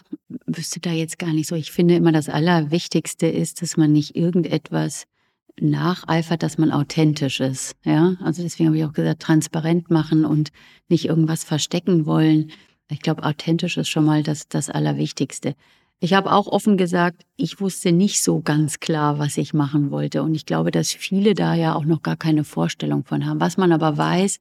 wüsste 0.45 0.79
da 0.79 0.91
jetzt 0.91 1.17
gar 1.17 1.33
nicht 1.33 1.47
so. 1.47 1.55
Ich 1.55 1.71
finde 1.71 1.95
immer, 1.95 2.11
das 2.11 2.29
Allerwichtigste 2.29 3.27
ist, 3.27 3.61
dass 3.61 3.75
man 3.75 3.91
nicht 3.91 4.15
irgendetwas 4.15 5.07
nacheifert, 5.59 6.43
dass 6.43 6.57
man 6.57 6.71
authentisch 6.71 7.39
ist. 7.39 7.75
Ja, 7.83 8.15
also 8.23 8.43
deswegen 8.43 8.67
habe 8.67 8.77
ich 8.77 8.85
auch 8.85 8.93
gesagt, 8.93 9.21
transparent 9.21 9.89
machen 9.89 10.25
und 10.25 10.51
nicht 10.87 11.05
irgendwas 11.05 11.43
verstecken 11.43 12.05
wollen. 12.05 12.51
Ich 12.89 13.01
glaube, 13.01 13.23
authentisch 13.23 13.77
ist 13.77 13.89
schon 13.89 14.05
mal 14.05 14.23
das, 14.23 14.47
das 14.47 14.69
Allerwichtigste. 14.69 15.55
Ich 15.99 16.13
habe 16.13 16.31
auch 16.31 16.47
offen 16.47 16.77
gesagt, 16.77 17.23
ich 17.37 17.59
wusste 17.59 17.91
nicht 17.91 18.21
so 18.21 18.39
ganz 18.41 18.79
klar, 18.79 19.17
was 19.17 19.37
ich 19.37 19.53
machen 19.53 19.89
wollte. 19.89 20.21
Und 20.21 20.35
ich 20.35 20.45
glaube, 20.45 20.69
dass 20.69 20.91
viele 20.91 21.33
da 21.33 21.55
ja 21.55 21.73
auch 21.73 21.85
noch 21.85 22.03
gar 22.03 22.15
keine 22.17 22.43
Vorstellung 22.43 23.03
von 23.03 23.25
haben. 23.25 23.39
Was 23.39 23.57
man 23.57 23.71
aber 23.71 23.97
weiß, 23.97 24.39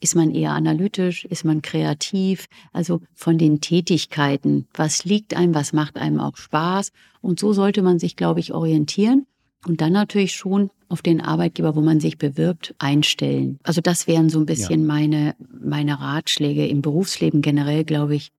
ist 0.00 0.16
man 0.16 0.32
eher 0.32 0.50
analytisch, 0.50 1.24
ist 1.24 1.44
man 1.44 1.62
kreativ, 1.62 2.46
also 2.72 3.00
von 3.14 3.38
den 3.38 3.60
Tätigkeiten, 3.60 4.66
was 4.74 5.04
liegt 5.04 5.34
einem, 5.34 5.54
was 5.54 5.72
macht 5.72 5.96
einem 5.96 6.18
auch 6.18 6.36
Spaß. 6.36 6.90
Und 7.20 7.38
so 7.38 7.52
sollte 7.52 7.82
man 7.82 8.00
sich, 8.00 8.16
glaube 8.16 8.40
ich, 8.40 8.52
orientieren. 8.52 9.26
Und 9.66 9.80
dann 9.80 9.92
natürlich 9.92 10.34
schon 10.34 10.70
auf 10.88 11.02
den 11.02 11.20
Arbeitgeber, 11.20 11.76
wo 11.76 11.80
man 11.80 12.00
sich 12.00 12.18
bewirbt, 12.18 12.74
einstellen. 12.78 13.58
Also 13.62 13.80
das 13.80 14.06
wären 14.06 14.28
so 14.28 14.40
ein 14.40 14.46
bisschen 14.46 14.80
ja. 14.80 14.86
meine, 14.86 15.34
meine 15.38 16.00
Ratschläge. 16.00 16.66
Im 16.66 16.82
Berufsleben 16.82 17.42
generell, 17.42 17.84
glaube 17.84 18.14
ich, 18.14 18.30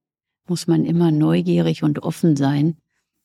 muss 0.47 0.67
man 0.67 0.85
immer 0.85 1.11
neugierig 1.11 1.83
und 1.83 2.03
offen 2.03 2.35
sein. 2.35 2.75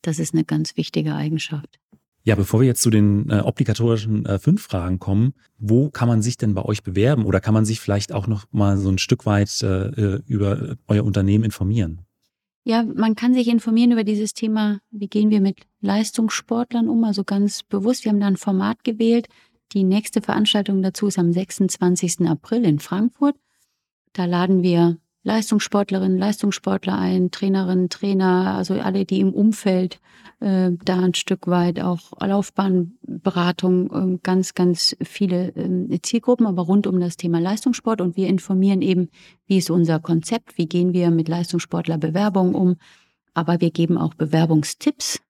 Das 0.02 0.18
ist 0.18 0.32
eine 0.32 0.44
ganz 0.44 0.76
wichtige 0.76 1.14
Eigenschaft. 1.14 1.78
Ja, 2.22 2.34
bevor 2.34 2.60
wir 2.60 2.66
jetzt 2.66 2.82
zu 2.82 2.90
den 2.90 3.30
äh, 3.30 3.40
obligatorischen 3.40 4.26
äh, 4.26 4.38
fünf 4.38 4.62
Fragen 4.62 4.98
kommen, 4.98 5.32
wo 5.58 5.90
kann 5.90 6.08
man 6.08 6.20
sich 6.20 6.36
denn 6.36 6.54
bei 6.54 6.62
euch 6.62 6.82
bewerben 6.82 7.24
oder 7.24 7.40
kann 7.40 7.54
man 7.54 7.64
sich 7.64 7.80
vielleicht 7.80 8.12
auch 8.12 8.26
noch 8.26 8.44
mal 8.50 8.76
so 8.76 8.90
ein 8.90 8.98
Stück 8.98 9.24
weit 9.24 9.62
äh, 9.62 9.88
äh 9.88 10.22
über 10.26 10.76
euer 10.88 11.04
Unternehmen 11.04 11.44
informieren? 11.44 12.02
Ja, 12.68 12.82
man 12.82 13.14
kann 13.14 13.32
sich 13.32 13.48
informieren 13.48 13.92
über 13.92 14.04
dieses 14.04 14.34
Thema, 14.34 14.80
wie 14.90 15.08
gehen 15.08 15.30
wir 15.30 15.40
mit 15.40 15.62
Leistungssportlern 15.80 16.90
um, 16.90 17.02
also 17.02 17.24
ganz 17.24 17.62
bewusst. 17.62 18.04
Wir 18.04 18.12
haben 18.12 18.20
da 18.20 18.26
ein 18.26 18.36
Format 18.36 18.84
gewählt. 18.84 19.26
Die 19.72 19.84
nächste 19.84 20.20
Veranstaltung 20.20 20.82
dazu 20.82 21.06
ist 21.06 21.18
am 21.18 21.32
26. 21.32 22.28
April 22.28 22.66
in 22.66 22.78
Frankfurt. 22.78 23.36
Da 24.12 24.26
laden 24.26 24.62
wir 24.62 24.98
Leistungssportlerinnen, 25.24 26.16
Leistungssportler 26.16 26.96
ein, 26.96 27.30
Trainerinnen, 27.30 27.88
Trainer, 27.88 28.54
also 28.56 28.74
alle, 28.74 29.04
die 29.04 29.20
im 29.20 29.34
Umfeld 29.34 30.00
äh, 30.40 30.70
da 30.84 31.00
ein 31.00 31.14
Stück 31.14 31.48
weit 31.48 31.80
auch 31.80 32.12
Laufbahnberatung, 32.20 34.14
äh, 34.14 34.18
ganz, 34.22 34.54
ganz 34.54 34.96
viele 35.02 35.48
äh, 35.56 36.00
Zielgruppen, 36.02 36.46
aber 36.46 36.62
rund 36.62 36.86
um 36.86 37.00
das 37.00 37.16
Thema 37.16 37.40
Leistungssport. 37.40 38.00
Und 38.00 38.16
wir 38.16 38.28
informieren 38.28 38.80
eben, 38.80 39.08
wie 39.46 39.58
ist 39.58 39.70
unser 39.70 39.98
Konzept, 39.98 40.56
wie 40.56 40.66
gehen 40.66 40.92
wir 40.92 41.10
mit 41.10 41.28
Leistungssportlerbewerbungen 41.28 42.54
um. 42.54 42.76
Aber 43.34 43.60
wir 43.60 43.70
geben 43.70 43.98
auch 43.98 44.14
Bewerbungstipps. 44.14 45.20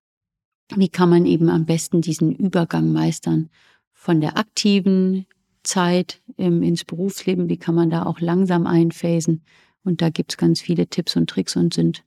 Wie 0.76 0.88
kann 0.90 1.08
man 1.08 1.24
eben 1.24 1.48
am 1.48 1.64
besten 1.64 2.02
diesen 2.02 2.34
Übergang 2.34 2.92
meistern 2.92 3.48
von 3.92 4.20
der 4.20 4.36
aktiven 4.36 5.26
Zeit 5.62 6.20
im, 6.36 6.62
ins 6.62 6.84
Berufsleben? 6.84 7.48
Wie 7.48 7.56
kann 7.56 7.74
man 7.74 7.88
da 7.88 8.04
auch 8.04 8.20
langsam 8.20 8.66
einphasen? 8.66 9.42
Und 9.88 10.02
da 10.02 10.10
gibt's 10.10 10.36
ganz 10.36 10.60
viele 10.60 10.86
Tipps 10.86 11.16
und 11.16 11.30
Tricks 11.30 11.56
und 11.56 11.72
sind 11.72 12.04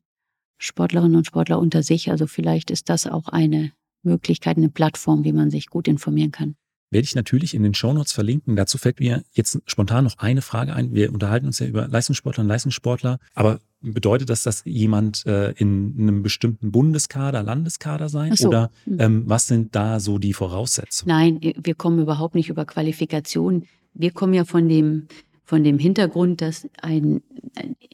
Sportlerinnen 0.60 1.15
und 1.15 1.26
Sportler 1.26 1.58
unter 1.58 1.82
sich. 1.82 2.12
Also 2.12 2.28
vielleicht 2.28 2.70
ist 2.70 2.89
das 2.89 3.08
auch 3.08 3.28
eine 3.28 3.72
Möglichkeit, 4.04 4.58
eine 4.58 4.70
Plattform, 4.70 5.24
wie 5.24 5.34
man 5.34 5.50
sich 5.50 5.65
gut 5.65 5.88
informieren 5.88 6.32
kann. 6.32 6.56
Werde 6.91 7.06
ich 7.06 7.15
natürlich 7.15 7.56
in 7.56 7.63
den 7.63 7.74
Shownotes 7.74 8.12
verlinken. 8.12 8.56
Dazu 8.56 8.78
fällt 8.78 9.00
mir 9.00 9.24
jetzt 9.32 9.60
spontan 9.65 10.04
noch 10.04 10.20
eine 10.20 10.44
Frage 10.44 10.76
ein. 10.76 10.94
Wir 10.94 11.12
unterhalten 11.12 11.48
uns 11.48 11.58
ja 11.58 11.65
über 11.65 11.88
Leistungssportler 11.88 12.44
und 12.44 12.50
Leistungssportler, 12.50 13.17
aber 13.34 13.62
bedeutet 13.82 14.30
das, 14.30 14.44
dass 14.44 14.62
jemand 14.65 15.26
äh, 15.26 15.52
in 15.54 15.96
einem 15.98 16.22
bestimmten 16.22 16.72
Bundeskader, 16.72 17.41
Landeskader 17.41 18.10
sein? 18.10 18.36
So. 18.36 18.50
Oder 18.50 18.70
hm. 18.84 19.00
ähm, 19.00 19.24
was 19.26 19.48
sind 19.48 19.76
da 19.76 20.00
so 20.00 20.20
die 20.20 20.34
Voraussetzungen? 20.34 21.08
Nein, 21.08 21.54
wir 21.58 21.74
kommen 21.74 22.00
überhaupt 22.00 22.36
nicht 22.36 22.50
über 22.50 22.65
Qualifikation. 22.65 23.65
Wir 23.96 24.12
kommen 24.12 24.36
ja 24.36 24.46
von 24.46 24.70
dem 24.70 25.08
von 25.51 25.65
dem 25.65 25.79
Hintergrund, 25.79 26.39
dass 26.39 26.69
ein, 26.81 27.21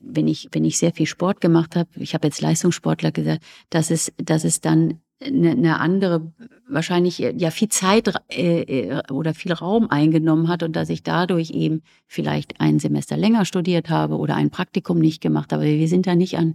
wenn 0.03 0.27
ich, 0.27 0.47
wenn 0.51 0.63
ich 0.63 0.77
sehr 0.77 0.93
viel 0.93 1.07
Sport 1.07 1.41
gemacht 1.41 1.75
habe, 1.75 1.89
ich 1.95 2.13
habe 2.13 2.27
jetzt 2.27 2.39
Leistungssportler 2.39 3.11
gesagt, 3.11 3.41
dass 3.71 3.89
es, 3.89 4.13
dass 4.17 4.43
es 4.43 4.61
dann 4.61 4.99
eine, 5.19 5.53
eine 5.53 5.79
andere, 5.79 6.31
wahrscheinlich 6.69 7.17
ja 7.17 7.49
viel 7.49 7.69
Zeit 7.69 8.13
äh, 8.29 8.61
äh, 8.61 9.01
oder 9.11 9.33
viel 9.33 9.53
Raum 9.53 9.89
eingenommen 9.89 10.49
hat 10.49 10.61
und 10.61 10.75
dass 10.75 10.89
ich 10.89 11.01
dadurch 11.01 11.49
eben 11.49 11.81
vielleicht 12.05 12.61
ein 12.61 12.77
Semester 12.77 13.17
länger 13.17 13.43
studiert 13.43 13.89
habe 13.89 14.17
oder 14.17 14.35
ein 14.35 14.51
Praktikum 14.51 14.99
nicht 14.99 15.19
gemacht 15.19 15.51
habe. 15.51 15.63
Wir 15.63 15.87
sind 15.87 16.05
da 16.05 16.13
nicht 16.13 16.37
an 16.37 16.53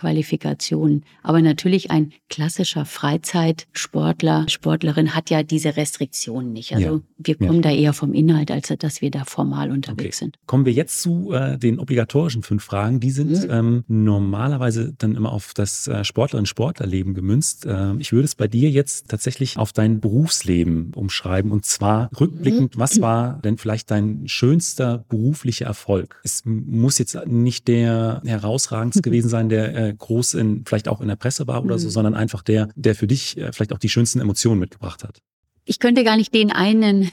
Qualifikationen. 0.00 1.04
Aber 1.22 1.42
natürlich 1.42 1.90
ein 1.90 2.12
klassischer 2.30 2.86
Freizeitsportler, 2.86 4.46
Sportlerin 4.48 5.14
hat 5.14 5.28
ja 5.28 5.42
diese 5.42 5.76
Restriktionen 5.76 6.52
nicht. 6.52 6.74
Also 6.74 6.96
ja. 6.96 7.00
wir 7.18 7.34
kommen 7.36 7.56
ja. 7.56 7.70
da 7.70 7.70
eher 7.70 7.92
vom 7.92 8.14
Inhalt, 8.14 8.50
als 8.50 8.72
dass 8.78 9.02
wir 9.02 9.10
da 9.10 9.24
formal 9.24 9.70
unterwegs 9.70 10.16
okay. 10.16 10.24
sind. 10.24 10.38
Kommen 10.46 10.64
wir 10.64 10.72
jetzt 10.72 11.02
zu 11.02 11.32
äh, 11.32 11.58
den 11.58 11.78
obligatorischen 11.78 12.42
fünf 12.42 12.64
Fragen. 12.64 13.00
Die 13.00 13.10
sind 13.10 13.30
mhm. 13.30 13.50
ähm, 13.50 13.84
normalerweise 13.88 14.94
dann 14.96 15.16
immer 15.16 15.32
auf 15.32 15.52
das 15.54 15.86
äh, 15.86 16.02
Sportlerin-Sportlerleben 16.02 17.14
gemünzt. 17.14 17.66
Äh, 17.66 17.96
ich 17.98 18.12
würde 18.12 18.24
es 18.24 18.34
bei 18.34 18.48
dir 18.48 18.70
jetzt 18.70 19.08
tatsächlich 19.08 19.58
auf 19.58 19.72
dein 19.72 20.00
Berufsleben 20.00 20.92
umschreiben 20.94 21.50
und 21.50 21.66
zwar 21.66 22.10
rückblickend, 22.18 22.76
mhm. 22.76 22.80
was 22.80 23.00
war 23.00 23.40
denn 23.44 23.58
vielleicht 23.58 23.90
dein 23.90 24.26
schönster 24.26 25.04
beruflicher 25.08 25.66
Erfolg? 25.66 26.20
Es 26.24 26.42
muss 26.44 26.98
jetzt 26.98 27.18
nicht 27.26 27.68
der 27.68 28.22
herausragendste 28.24 29.02
gewesen 29.10 29.28
sein, 29.28 29.48
der 29.48 29.74
äh, 29.74 29.89
groß 29.92 30.34
in, 30.34 30.64
vielleicht 30.66 30.88
auch 30.88 31.00
in 31.00 31.08
der 31.08 31.16
Presse 31.16 31.46
war 31.46 31.62
oder 31.64 31.76
mhm. 31.76 31.80
so, 31.80 31.90
sondern 31.90 32.14
einfach 32.14 32.42
der, 32.42 32.68
der 32.74 32.94
für 32.94 33.06
dich 33.06 33.36
äh, 33.36 33.52
vielleicht 33.52 33.72
auch 33.72 33.78
die 33.78 33.88
schönsten 33.88 34.20
Emotionen 34.20 34.60
mitgebracht 34.60 35.04
hat. 35.04 35.20
Ich 35.64 35.78
könnte 35.78 36.04
gar 36.04 36.16
nicht 36.16 36.34
den 36.34 36.50
einen, 36.50 37.10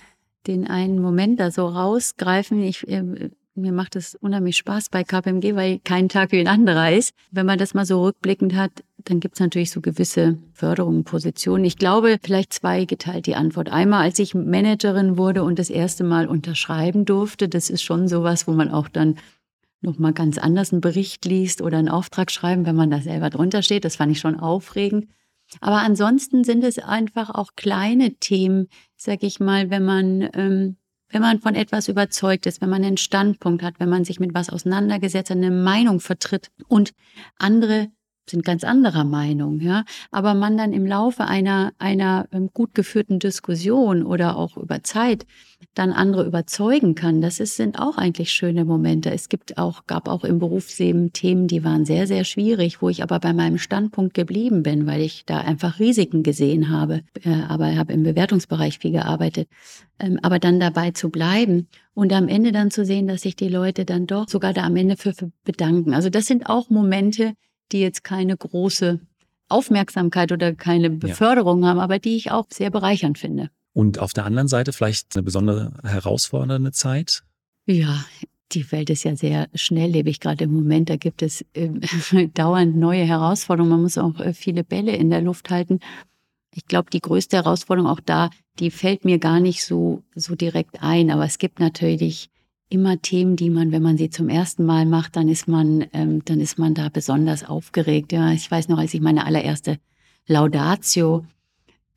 den 0.48 0.68
einen 0.68 1.00
Moment 1.00 1.40
da 1.40 1.52
so 1.52 1.68
rausgreifen. 1.68 2.63
Ich, 2.63 2.88
äh, 2.88 3.30
mir 3.58 3.72
macht 3.72 3.96
es 3.96 4.16
unheimlich 4.16 4.58
Spaß 4.58 4.90
bei 4.90 5.04
KPMG, 5.04 5.56
weil 5.56 5.80
kein 5.84 6.10
Tag 6.10 6.32
wie 6.32 6.40
ein 6.40 6.48
anderer 6.48 6.92
ist. 6.92 7.13
Wenn 7.32 7.46
man 7.46 7.58
das 7.58 7.74
mal 7.74 7.86
so 7.86 8.04
rückblickend 8.04 8.56
hat, 8.56 8.72
dann 9.04 9.20
gibt 9.20 9.36
es 9.36 9.40
natürlich 9.40 9.72
so 9.72 9.82
gewisse 9.82 10.38
Förderungen, 10.54 11.04
Positionen. 11.04 11.66
Ich 11.66 11.78
glaube, 11.78 12.18
vielleicht 12.22 12.54
zwei 12.54 12.86
geteilt 12.86 13.26
die 13.26 13.36
Antwort. 13.36 13.70
Einmal, 13.70 14.04
als 14.04 14.20
ich 14.20 14.36
Managerin 14.36 15.18
wurde 15.18 15.44
und 15.44 15.60
das 15.60 15.70
erste 15.70 16.04
Mal 16.04 16.28
unterschreiben 16.28 17.06
durfte, 17.06 17.50
das 17.50 17.70
ist 17.70 17.84
schon 17.84 18.08
sowas, 18.08 18.48
wo 18.48 18.52
man 18.52 18.70
auch 18.70 18.90
dann 18.90 19.16
nochmal 19.82 20.13
ganz 20.13 20.38
anders 20.38 20.72
einen 20.72 20.82
Bericht 20.82 21.26
liest 21.26 21.62
oder 21.62 21.78
einen 21.78 21.90
Auftrag 21.90 22.32
schreiben, 22.32 22.66
wenn 22.66 22.76
man 22.76 22.90
da 22.90 23.02
selber 23.02 23.30
drunter 23.30 23.62
steht. 23.62 23.86
Das 23.86 23.96
fand 23.96 24.12
ich 24.12 24.20
schon 24.20 24.40
aufregend. 24.40 25.08
Aber 25.62 25.78
ansonsten 25.78 26.44
sind 26.44 26.63
es 26.63 26.80
einfach 26.80 27.30
auch 27.30 27.52
kleine 27.56 28.16
Themen, 28.16 28.68
sag 28.96 29.24
ich 29.24 29.40
mal, 29.40 29.70
wenn 29.70 29.86
man, 29.86 30.30
ähm, 30.34 30.78
wenn 31.10 31.22
man 31.22 31.40
von 31.40 31.56
etwas 31.56 31.88
überzeugt 31.88 32.46
ist, 32.46 32.62
wenn 32.62 32.70
man 32.70 32.84
einen 32.84 32.98
Standpunkt 32.98 33.63
hat, 33.63 33.80
wenn 33.80 33.90
man 33.90 34.04
sich 34.04 34.20
mit 34.20 34.34
was 34.34 34.50
auseinandergesetzt 34.50 35.30
hat, 35.30 35.38
eine 35.38 35.52
Meinung 35.52 36.02
vertritt 36.02 36.52
und 36.68 36.94
andere 37.38 37.88
sind 38.30 38.44
ganz 38.44 38.63
anderer 38.63 39.04
Meinung, 39.04 39.60
ja. 39.60 39.84
Aber 40.12 40.34
man 40.34 40.58
dann 40.58 40.74
im 40.74 40.86
Laufe 40.86 41.26
einer, 41.26 41.74
einer 41.80 42.28
ähm, 42.32 42.50
gut 42.54 42.74
geführten 42.74 43.20
Diskussion 43.20 44.04
oder 44.04 44.38
auch 44.38 44.58
über 44.58 44.84
Zeit 44.84 45.26
dann 45.74 45.92
andere 45.92 46.26
überzeugen 46.26 46.96
kann, 46.96 47.22
das 47.22 47.40
ist, 47.40 47.56
sind 47.56 47.80
auch 47.80 47.98
eigentlich 47.98 48.32
schöne 48.32 48.66
Momente. 48.66 49.12
Es 49.12 49.30
gibt 49.30 49.58
auch, 49.58 49.86
gab 49.88 50.08
auch 50.08 50.24
im 50.24 50.40
Berufsleben 50.40 51.13
Themen, 51.13 51.48
die 51.48 51.63
waren 51.63 51.86
sehr, 51.86 52.08
sehr 52.08 52.24
schwierig, 52.24 52.82
wo 52.82 52.90
ich 52.90 53.04
aber 53.04 53.20
bei 53.20 53.34
meinem 53.34 53.58
Standpunkt 53.58 54.13
geblieben 54.13 54.63
bin, 54.63 54.88
weil 54.88 55.02
ich 55.02 55.26
da 55.26 55.40
einfach 55.40 55.80
Risiken 55.80 56.24
gesehen 56.24 56.70
habe. 56.70 57.02
Äh, 57.24 57.42
aber 57.48 57.72
ich 57.72 57.78
habe 57.78 57.94
im 57.94 58.04
Bewertungsbereich 58.04 58.80
viel 58.80 58.92
gearbeitet. 58.92 59.48
Ähm, 60.00 60.20
aber 60.22 60.40
dann 60.40 60.60
dabei 60.60 60.92
zu 60.92 61.10
bleiben 61.10 61.68
und 61.94 62.13
am 62.13 62.28
Ende 62.28 62.52
dann 62.52 62.72
zu 62.72 62.86
sehen, 62.86 63.08
dass 63.08 63.22
sich 63.22 63.36
die 63.36 63.50
Leute 63.50 63.86
dann 63.86 64.06
doch 64.06 64.28
sogar 64.28 64.54
da 64.54 64.63
am 64.63 64.76
Ende 64.76 64.98
für, 64.98 65.13
für 65.13 65.32
bedanken. 65.44 65.94
Also 65.94 66.10
das 66.10 66.26
sind 66.26 66.48
auch 66.48 66.70
Momente, 66.70 67.34
die 67.72 67.80
jetzt 67.80 68.04
keine 68.04 68.36
große 68.36 69.00
Aufmerksamkeit 69.50 70.32
oder 70.32 70.54
keine 70.54 70.90
Beförderung 70.90 71.64
ja. 71.64 71.70
haben, 71.70 71.80
aber 71.80 72.00
die 72.00 72.16
ich 72.16 72.32
auch 72.32 72.46
sehr 72.50 72.70
bereichernd 72.70 73.18
finde. 73.18 73.50
Und 73.74 74.00
auf 74.00 74.14
der 74.14 74.26
anderen 74.26 74.48
Seite 74.48 74.74
vielleicht 74.74 75.16
eine 75.16 75.24
besondere 75.24 75.72
herausfordernde 75.84 76.72
Zeit? 76.72 77.24
Ja, 77.66 78.04
die 78.54 78.72
Welt 78.72 78.90
ist 78.90 79.04
ja 79.04 79.16
sehr 79.16 79.50
schnelllebig 79.54 80.20
gerade 80.20 80.46
im 80.46 80.54
Moment. 80.54 80.90
Da 80.90 80.96
gibt 80.96 81.22
es 81.22 81.46
äh, 81.54 81.70
dauernd 82.34 82.76
neue 82.76 83.04
Herausforderungen. 83.04 83.72
Man 83.72 83.82
muss 83.84 83.98
auch 83.98 84.20
äh, 84.20 84.34
viele 84.34 84.64
Bälle 84.64 84.96
in 84.96 85.10
der 85.10 85.22
Luft 85.22 85.50
halten. 85.50 85.80
Ich 86.56 86.66
glaube, 86.66 86.90
die 86.90 87.02
größte 87.02 87.38
Herausforderung 87.38 87.90
auch 87.90 88.00
da, 88.00 88.30
die 88.60 88.72
fällt 88.72 89.06
mir 89.06 89.20
gar 89.20 89.40
nicht 89.40 89.64
so, 89.64 90.02
so 90.16 90.36
direkt 90.36 90.82
ein. 90.82 91.12
Aber 91.12 91.26
es 91.26 91.38
gibt 91.38 91.60
natürlich 91.60 92.30
immer 92.70 93.02
Themen, 93.02 93.36
die 93.36 93.50
man, 93.50 93.72
wenn 93.72 93.82
man 93.82 93.98
sie 93.98 94.10
zum 94.10 94.30
ersten 94.30 94.66
Mal 94.66 94.86
macht, 94.86 95.16
dann 95.16 95.30
ist 95.30 95.48
man, 95.48 95.86
ähm, 95.94 96.24
dann 96.26 96.40
ist 96.40 96.60
man 96.60 96.74
da 96.74 96.90
besonders 96.90 97.44
aufgeregt. 97.44 98.12
Ja, 98.12 98.32
ich 98.32 98.50
weiß 98.50 98.68
noch, 98.68 98.78
als 98.78 98.94
ich 98.94 99.02
meine 99.02 99.26
allererste 99.26 99.80
Laudatio 100.28 101.26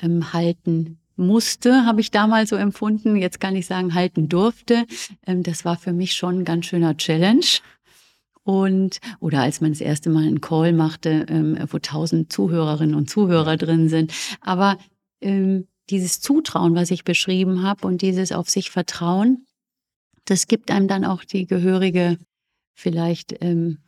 ähm, 0.01 0.33
halten 0.33 0.99
musste, 1.17 1.85
habe 1.87 2.01
ich 2.01 2.11
damals 2.11 2.51
so 2.51 2.57
empfunden. 2.57 3.17
Jetzt 3.17 3.41
kann 3.41 3.57
ich 3.57 3.67
sagen, 3.67 3.95
halten 3.95 4.29
durfte. 4.29 4.87
Ähm, 5.27 5.43
das 5.43 5.65
war 5.65 5.77
für 5.77 5.93
mich 5.93 6.15
schon 6.15 6.41
ein 6.41 6.45
ganz 6.45 6.67
schöner 6.67 6.97
Challenge. 6.97 7.47
Und, 8.43 9.01
oder 9.21 9.43
als 9.43 9.61
man 9.61 9.73
das 9.73 9.81
erste 9.81 10.09
Mal 10.09 10.27
einen 10.27 10.41
Call 10.41 10.73
machte, 10.73 11.27
ähm, 11.29 11.59
wo 11.71 11.79
tausend 11.79 12.33
Zuhörerinnen 12.33 12.95
und 12.95 13.11
Zuhörer 13.11 13.57
drin 13.57 13.89
sind. 13.89 14.13
Aber 14.41 14.79
ähm, 15.21 15.67
dieses 15.91 16.21
Zutrauen, 16.21 16.75
was 16.75 16.91
ich 16.91 17.05
beschrieben 17.05 17.63
habe 17.63 17.87
und 17.87 18.03
dieses 18.03 18.33
auf 18.33 18.49
sich 18.49 18.71
vertrauen, 18.71 19.47
das 20.31 20.47
gibt 20.47 20.71
einem 20.71 20.88
dann 20.88 21.05
auch 21.05 21.25
die 21.25 21.47
gehörige, 21.47 22.16
vielleicht 22.75 23.35
ähm, 23.43 23.79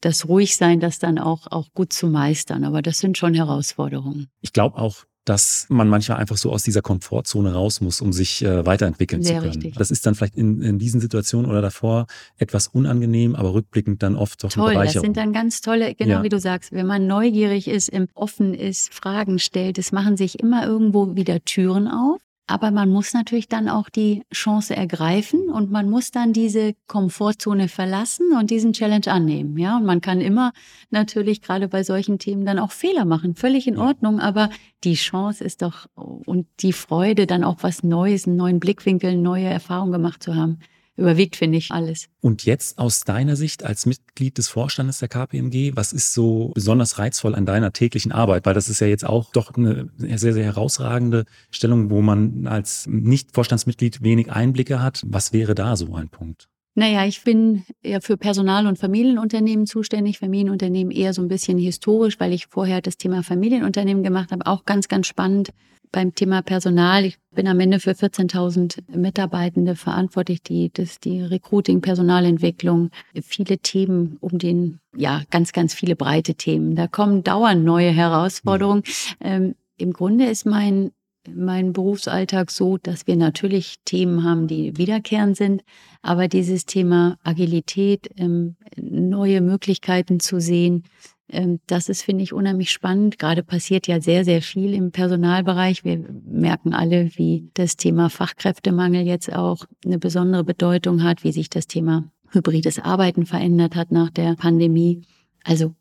das 0.00 0.28
Ruhigsein, 0.28 0.80
das 0.80 0.98
dann 0.98 1.18
auch, 1.18 1.46
auch 1.50 1.72
gut 1.72 1.92
zu 1.92 2.08
meistern. 2.08 2.64
Aber 2.64 2.82
das 2.82 2.98
sind 2.98 3.16
schon 3.16 3.34
Herausforderungen. 3.34 4.28
Ich 4.40 4.52
glaube 4.52 4.76
auch, 4.78 5.04
dass 5.24 5.66
man 5.68 5.88
manchmal 5.88 6.18
einfach 6.18 6.36
so 6.36 6.52
aus 6.52 6.62
dieser 6.62 6.82
Komfortzone 6.82 7.52
raus 7.52 7.80
muss, 7.80 8.00
um 8.00 8.12
sich 8.12 8.44
äh, 8.44 8.64
weiterentwickeln 8.64 9.22
Sehr 9.22 9.36
zu 9.36 9.40
können. 9.40 9.54
Richtig. 9.54 9.74
Das 9.74 9.90
ist 9.90 10.06
dann 10.06 10.14
vielleicht 10.14 10.36
in, 10.36 10.62
in 10.62 10.78
diesen 10.78 11.00
Situationen 11.00 11.50
oder 11.50 11.62
davor 11.62 12.06
etwas 12.36 12.68
unangenehm, 12.68 13.34
aber 13.34 13.54
rückblickend 13.54 14.02
dann 14.02 14.14
oft 14.14 14.44
doch 14.44 14.52
Toll, 14.52 14.68
eine 14.68 14.74
Bereicherung. 14.74 15.02
Das 15.02 15.02
sind 15.02 15.16
dann 15.16 15.32
ganz 15.32 15.60
tolle, 15.60 15.94
genau 15.94 16.16
ja. 16.16 16.22
wie 16.22 16.28
du 16.28 16.38
sagst, 16.38 16.72
wenn 16.72 16.86
man 16.86 17.06
neugierig 17.06 17.66
ist, 17.66 17.90
offen 18.14 18.54
ist, 18.54 18.92
Fragen 18.94 19.38
stellt, 19.40 19.78
es 19.78 19.90
machen 19.90 20.16
sich 20.16 20.38
immer 20.38 20.64
irgendwo 20.64 21.16
wieder 21.16 21.44
Türen 21.44 21.88
auf. 21.88 22.20
Aber 22.48 22.70
man 22.70 22.90
muss 22.90 23.12
natürlich 23.12 23.48
dann 23.48 23.68
auch 23.68 23.88
die 23.88 24.22
Chance 24.32 24.76
ergreifen 24.76 25.48
und 25.48 25.72
man 25.72 25.90
muss 25.90 26.12
dann 26.12 26.32
diese 26.32 26.74
Komfortzone 26.86 27.68
verlassen 27.68 28.32
und 28.38 28.50
diesen 28.50 28.72
Challenge 28.72 29.08
annehmen. 29.08 29.58
Ja, 29.58 29.78
und 29.78 29.84
man 29.84 30.00
kann 30.00 30.20
immer 30.20 30.52
natürlich 30.90 31.42
gerade 31.42 31.66
bei 31.66 31.82
solchen 31.82 32.20
Themen 32.20 32.46
dann 32.46 32.60
auch 32.60 32.70
Fehler 32.70 33.04
machen. 33.04 33.34
Völlig 33.34 33.66
in 33.66 33.78
Ordnung. 33.78 34.20
Aber 34.20 34.50
die 34.84 34.94
Chance 34.94 35.42
ist 35.42 35.60
doch 35.60 35.86
und 35.96 36.46
die 36.60 36.72
Freude, 36.72 37.26
dann 37.26 37.42
auch 37.42 37.58
was 37.62 37.82
Neues, 37.82 38.26
einen 38.26 38.36
neuen 38.36 38.60
Blickwinkel, 38.60 39.16
neue 39.16 39.46
Erfahrungen 39.46 39.92
gemacht 39.92 40.22
zu 40.22 40.36
haben 40.36 40.60
überwiegt, 40.96 41.36
finde 41.36 41.58
ich, 41.58 41.70
alles. 41.70 42.08
Und 42.20 42.44
jetzt 42.44 42.78
aus 42.78 43.00
deiner 43.00 43.36
Sicht 43.36 43.64
als 43.64 43.86
Mitglied 43.86 44.38
des 44.38 44.48
Vorstandes 44.48 44.98
der 44.98 45.08
KPMG, 45.08 45.72
was 45.74 45.92
ist 45.92 46.12
so 46.12 46.52
besonders 46.54 46.98
reizvoll 46.98 47.34
an 47.34 47.46
deiner 47.46 47.72
täglichen 47.72 48.12
Arbeit? 48.12 48.46
Weil 48.46 48.54
das 48.54 48.68
ist 48.68 48.80
ja 48.80 48.86
jetzt 48.86 49.04
auch 49.04 49.30
doch 49.32 49.54
eine 49.54 49.90
sehr, 49.98 50.32
sehr 50.32 50.44
herausragende 50.44 51.24
Stellung, 51.50 51.90
wo 51.90 52.02
man 52.02 52.46
als 52.46 52.86
Nicht-Vorstandsmitglied 52.86 54.02
wenig 54.02 54.30
Einblicke 54.30 54.82
hat. 54.82 55.02
Was 55.06 55.32
wäre 55.32 55.54
da 55.54 55.76
so 55.76 55.94
ein 55.94 56.08
Punkt? 56.08 56.48
Naja, 56.78 57.06
ich 57.06 57.24
bin 57.24 57.64
eher 57.82 58.02
für 58.02 58.18
Personal- 58.18 58.66
und 58.66 58.78
Familienunternehmen 58.78 59.64
zuständig. 59.64 60.18
Familienunternehmen 60.18 60.92
eher 60.92 61.14
so 61.14 61.22
ein 61.22 61.28
bisschen 61.28 61.56
historisch, 61.56 62.20
weil 62.20 62.34
ich 62.34 62.48
vorher 62.48 62.82
das 62.82 62.98
Thema 62.98 63.22
Familienunternehmen 63.22 64.02
gemacht 64.02 64.30
habe. 64.30 64.46
Auch 64.46 64.66
ganz, 64.66 64.86
ganz 64.86 65.06
spannend 65.06 65.54
beim 65.90 66.14
Thema 66.14 66.42
Personal. 66.42 67.06
Ich 67.06 67.16
bin 67.34 67.48
am 67.48 67.60
Ende 67.60 67.80
für 67.80 67.92
14.000 67.92 68.94
Mitarbeitende 68.94 69.74
verantwortlich, 69.74 70.42
die, 70.42 70.70
das, 70.70 71.00
die 71.00 71.22
Recruiting, 71.22 71.80
Personalentwicklung, 71.80 72.90
viele 73.22 73.56
Themen 73.56 74.18
um 74.20 74.36
den, 74.36 74.80
ja, 74.94 75.22
ganz, 75.30 75.52
ganz 75.52 75.72
viele 75.72 75.96
breite 75.96 76.34
Themen. 76.34 76.76
Da 76.76 76.88
kommen 76.88 77.24
dauernd 77.24 77.64
neue 77.64 77.90
Herausforderungen. 77.90 78.82
Ähm, 79.22 79.54
Im 79.78 79.94
Grunde 79.94 80.26
ist 80.26 80.44
mein, 80.44 80.90
mein 81.34 81.72
Berufsalltag 81.72 82.50
so, 82.50 82.76
dass 82.78 83.06
wir 83.06 83.16
natürlich 83.16 83.76
Themen 83.84 84.24
haben, 84.24 84.46
die 84.46 84.76
wiederkehrend 84.76 85.36
sind, 85.36 85.62
aber 86.02 86.28
dieses 86.28 86.66
Thema 86.66 87.18
Agilität, 87.22 88.10
ähm, 88.16 88.56
neue 88.76 89.40
Möglichkeiten 89.40 90.20
zu 90.20 90.40
sehen, 90.40 90.84
ähm, 91.28 91.60
das 91.66 91.88
ist, 91.88 92.02
finde 92.02 92.22
ich, 92.22 92.32
unheimlich 92.32 92.70
spannend. 92.70 93.18
Gerade 93.18 93.42
passiert 93.42 93.86
ja 93.86 94.00
sehr, 94.00 94.24
sehr 94.24 94.42
viel 94.42 94.74
im 94.74 94.92
Personalbereich. 94.92 95.84
Wir 95.84 96.04
merken 96.24 96.72
alle, 96.72 97.10
wie 97.16 97.50
das 97.54 97.76
Thema 97.76 98.10
Fachkräftemangel 98.10 99.06
jetzt 99.06 99.32
auch 99.32 99.64
eine 99.84 99.98
besondere 99.98 100.44
Bedeutung 100.44 101.02
hat, 101.02 101.24
wie 101.24 101.32
sich 101.32 101.50
das 101.50 101.66
Thema 101.66 102.04
hybrides 102.30 102.78
Arbeiten 102.78 103.26
verändert 103.26 103.74
hat 103.74 103.90
nach 103.90 104.10
der 104.10 104.34
Pandemie. 104.34 105.02
Also 105.44 105.74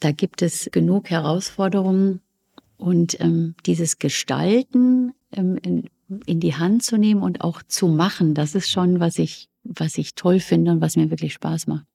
da 0.00 0.12
gibt 0.12 0.42
es 0.42 0.68
genug 0.72 1.10
Herausforderungen 1.10 2.20
und 2.82 3.18
ähm, 3.20 3.54
dieses 3.64 3.98
Gestalten 3.98 5.14
ähm, 5.30 5.56
in, 5.62 5.88
in 6.26 6.40
die 6.40 6.56
Hand 6.56 6.82
zu 6.82 6.96
nehmen 6.96 7.22
und 7.22 7.40
auch 7.40 7.62
zu 7.62 7.86
machen, 7.86 8.34
das 8.34 8.54
ist 8.54 8.70
schon, 8.70 9.00
was 9.00 9.18
ich, 9.18 9.48
was 9.62 9.96
ich 9.98 10.14
toll 10.14 10.40
finde 10.40 10.72
und 10.72 10.80
was 10.80 10.96
mir 10.96 11.08
wirklich 11.10 11.32
Spaß 11.34 11.68
macht. 11.68 11.86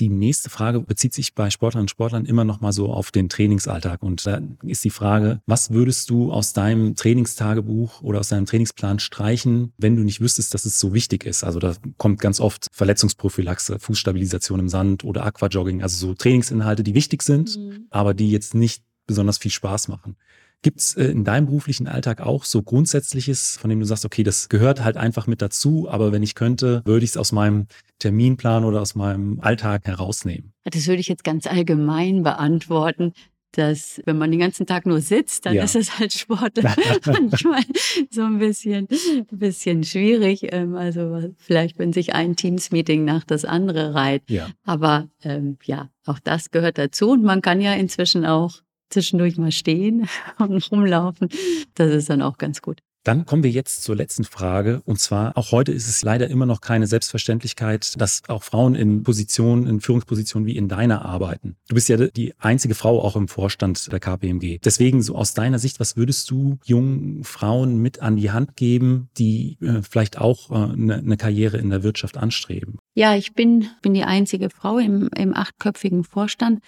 Die 0.00 0.08
nächste 0.08 0.48
Frage 0.48 0.80
bezieht 0.80 1.12
sich 1.12 1.34
bei 1.34 1.50
Sportlern 1.50 1.82
und 1.82 1.90
Sportlern 1.90 2.24
immer 2.24 2.44
noch 2.44 2.60
mal 2.60 2.72
so 2.72 2.92
auf 2.92 3.10
den 3.10 3.28
Trainingsalltag. 3.28 4.02
Und 4.02 4.26
da 4.26 4.40
ist 4.62 4.82
die 4.84 4.90
Frage, 4.90 5.42
was 5.46 5.70
würdest 5.70 6.08
du 6.08 6.32
aus 6.32 6.54
deinem 6.54 6.96
Trainingstagebuch 6.96 8.00
oder 8.00 8.18
aus 8.20 8.28
deinem 8.28 8.46
Trainingsplan 8.46 9.00
streichen, 9.00 9.72
wenn 9.76 9.96
du 9.96 10.02
nicht 10.02 10.20
wüsstest, 10.20 10.54
dass 10.54 10.64
es 10.64 10.78
so 10.78 10.94
wichtig 10.94 11.24
ist? 11.24 11.44
Also 11.44 11.58
da 11.58 11.74
kommt 11.98 12.20
ganz 12.20 12.40
oft 12.40 12.68
Verletzungsprophylaxe, 12.72 13.78
Fußstabilisation 13.78 14.60
im 14.60 14.68
Sand 14.68 15.04
oder 15.04 15.26
Aquajogging, 15.26 15.82
also 15.82 16.08
so 16.08 16.14
Trainingsinhalte, 16.14 16.82
die 16.82 16.94
wichtig 16.94 17.22
sind, 17.22 17.56
mhm. 17.56 17.86
aber 17.90 18.14
die 18.14 18.30
jetzt 18.30 18.54
nicht 18.54 18.82
besonders 19.06 19.38
viel 19.38 19.50
Spaß 19.50 19.88
machen. 19.88 20.16
Gibt 20.62 20.80
es 20.80 20.94
äh, 20.94 21.06
in 21.06 21.24
deinem 21.24 21.46
beruflichen 21.46 21.88
Alltag 21.88 22.20
auch 22.20 22.44
so 22.44 22.62
Grundsätzliches, 22.62 23.56
von 23.56 23.68
dem 23.68 23.80
du 23.80 23.86
sagst, 23.86 24.04
okay, 24.04 24.22
das 24.22 24.48
gehört 24.48 24.84
halt 24.84 24.96
einfach 24.96 25.26
mit 25.26 25.42
dazu, 25.42 25.88
aber 25.90 26.12
wenn 26.12 26.22
ich 26.22 26.36
könnte, 26.36 26.82
würde 26.84 27.04
ich 27.04 27.10
es 27.10 27.16
aus 27.16 27.32
meinem 27.32 27.66
Terminplan 27.98 28.64
oder 28.64 28.80
aus 28.80 28.94
meinem 28.94 29.40
Alltag 29.40 29.86
herausnehmen? 29.86 30.52
Das 30.64 30.86
würde 30.86 31.00
ich 31.00 31.08
jetzt 31.08 31.24
ganz 31.24 31.46
allgemein 31.46 32.22
beantworten 32.22 33.12
dass 33.52 34.00
wenn 34.06 34.18
man 34.18 34.30
den 34.30 34.40
ganzen 34.40 34.66
Tag 34.66 34.86
nur 34.86 35.00
sitzt, 35.00 35.46
dann 35.46 35.54
ja. 35.54 35.64
ist 35.64 35.76
es 35.76 35.98
halt 35.98 36.12
Sport 36.12 36.58
manchmal 37.06 37.62
so 38.10 38.22
ein 38.22 38.38
bisschen, 38.38 38.88
ein 38.90 39.38
bisschen 39.38 39.84
schwierig. 39.84 40.52
Ähm, 40.52 40.74
also 40.74 41.34
vielleicht, 41.36 41.78
wenn 41.78 41.92
sich 41.92 42.14
ein 42.14 42.34
Teams-Meeting 42.34 43.04
nach 43.04 43.24
das 43.24 43.44
andere 43.44 43.94
reiht. 43.94 44.22
Ja. 44.28 44.48
Aber 44.64 45.08
ähm, 45.22 45.58
ja, 45.64 45.90
auch 46.06 46.18
das 46.18 46.50
gehört 46.50 46.78
dazu. 46.78 47.10
Und 47.10 47.22
man 47.22 47.42
kann 47.42 47.60
ja 47.60 47.74
inzwischen 47.74 48.24
auch 48.24 48.62
zwischendurch 48.92 49.36
mal 49.36 49.52
stehen 49.52 50.08
und 50.38 50.70
rumlaufen. 50.70 51.28
Das 51.74 51.90
ist 51.90 52.10
dann 52.10 52.22
auch 52.22 52.38
ganz 52.38 52.62
gut. 52.62 52.80
Dann 53.04 53.26
kommen 53.26 53.42
wir 53.42 53.50
jetzt 53.50 53.82
zur 53.82 53.96
letzten 53.96 54.24
Frage. 54.24 54.80
Und 54.84 55.00
zwar, 55.00 55.36
auch 55.36 55.50
heute 55.50 55.72
ist 55.72 55.88
es 55.88 56.02
leider 56.02 56.28
immer 56.28 56.46
noch 56.46 56.60
keine 56.60 56.86
Selbstverständlichkeit, 56.86 58.00
dass 58.00 58.22
auch 58.28 58.44
Frauen 58.44 58.76
in 58.76 59.02
Positionen, 59.02 59.66
in 59.66 59.80
Führungspositionen 59.80 60.46
wie 60.46 60.56
in 60.56 60.68
deiner 60.68 61.04
arbeiten. 61.04 61.56
Du 61.68 61.74
bist 61.74 61.88
ja 61.88 61.96
die 61.96 62.34
einzige 62.38 62.74
Frau 62.74 63.02
auch 63.02 63.16
im 63.16 63.26
Vorstand 63.26 63.90
der 63.90 63.98
KPMG. 63.98 64.60
Deswegen, 64.64 65.02
so 65.02 65.16
aus 65.16 65.34
deiner 65.34 65.58
Sicht, 65.58 65.80
was 65.80 65.96
würdest 65.96 66.30
du 66.30 66.58
jungen 66.64 67.24
Frauen 67.24 67.78
mit 67.78 68.00
an 68.00 68.16
die 68.16 68.30
Hand 68.30 68.54
geben, 68.54 69.08
die 69.18 69.58
äh, 69.60 69.82
vielleicht 69.82 70.18
auch 70.18 70.50
äh, 70.50 70.54
eine, 70.54 70.98
eine, 70.98 71.16
Karriere 71.16 71.56
in 71.56 71.70
der 71.70 71.82
Wirtschaft 71.82 72.16
anstreben? 72.16 72.78
Ja, 72.94 73.16
ich 73.16 73.34
bin, 73.34 73.66
bin 73.82 73.94
die 73.94 74.04
einzige 74.04 74.48
Frau 74.48 74.78
im, 74.78 75.08
im 75.16 75.34
achtköpfigen 75.34 76.04
Vorstand. 76.04 76.60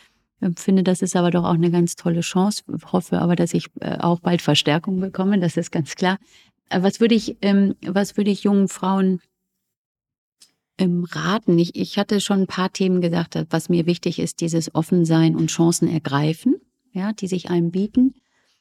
Finde, 0.57 0.83
das 0.83 1.01
ist 1.01 1.17
aber 1.17 1.31
doch 1.31 1.45
auch 1.45 1.55
eine 1.55 1.71
ganz 1.71 1.97
tolle 1.97 2.21
Chance. 2.21 2.65
Hoffe 2.93 3.21
aber, 3.21 3.37
dass 3.37 3.55
ich 3.55 3.69
äh, 3.81 3.99
auch 3.99 4.21
bald 4.21 4.43
Verstärkung 4.43 5.01
bekomme, 5.01 5.39
das 5.39 5.57
ist 5.57 5.71
ganz 5.71 5.95
klar. 5.95 6.19
Äh, 6.69 6.83
was 6.83 7.01
würde 7.01 7.15
ich, 7.15 7.37
ähm, 7.41 7.75
was 7.87 8.17
würde 8.17 8.31
ich 8.31 8.45
jungen 8.45 8.69
Frauen 8.69 9.21
ähm, 10.79 11.05
raten? 11.11 11.59
Ich, 11.59 11.77
ich 11.77 11.99
hatte 11.99 12.21
schon 12.21 12.43
ein 12.43 12.47
paar 12.47 12.73
Themen 12.73 13.01
gesagt, 13.01 13.39
was 13.51 13.69
mir 13.69 13.87
wichtig 13.87 14.19
ist, 14.19 14.41
dieses 14.41 14.75
Offensein 14.75 15.37
und 15.37 15.51
Chancen 15.51 15.89
ergreifen, 15.89 16.57
ja, 16.93 17.13
die 17.13 17.27
sich 17.27 17.51
einem 17.51 17.71
bieten, 17.71 18.15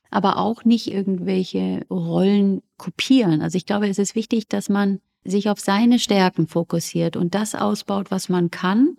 aber 0.10 0.38
auch 0.38 0.64
nicht 0.64 0.92
irgendwelche 0.92 1.86
Rollen 1.90 2.62
kopieren. 2.78 3.42
Also 3.42 3.58
ich 3.58 3.66
glaube, 3.66 3.88
es 3.90 3.98
ist 3.98 4.16
wichtig, 4.16 4.48
dass 4.48 4.70
man 4.70 5.00
sich 5.26 5.50
auf 5.50 5.60
seine 5.60 6.00
Stärken 6.00 6.48
fokussiert 6.48 7.18
und 7.18 7.34
das 7.34 7.56
ausbaut, 7.56 8.12
was 8.12 8.30
man 8.30 8.52
kann 8.52 8.98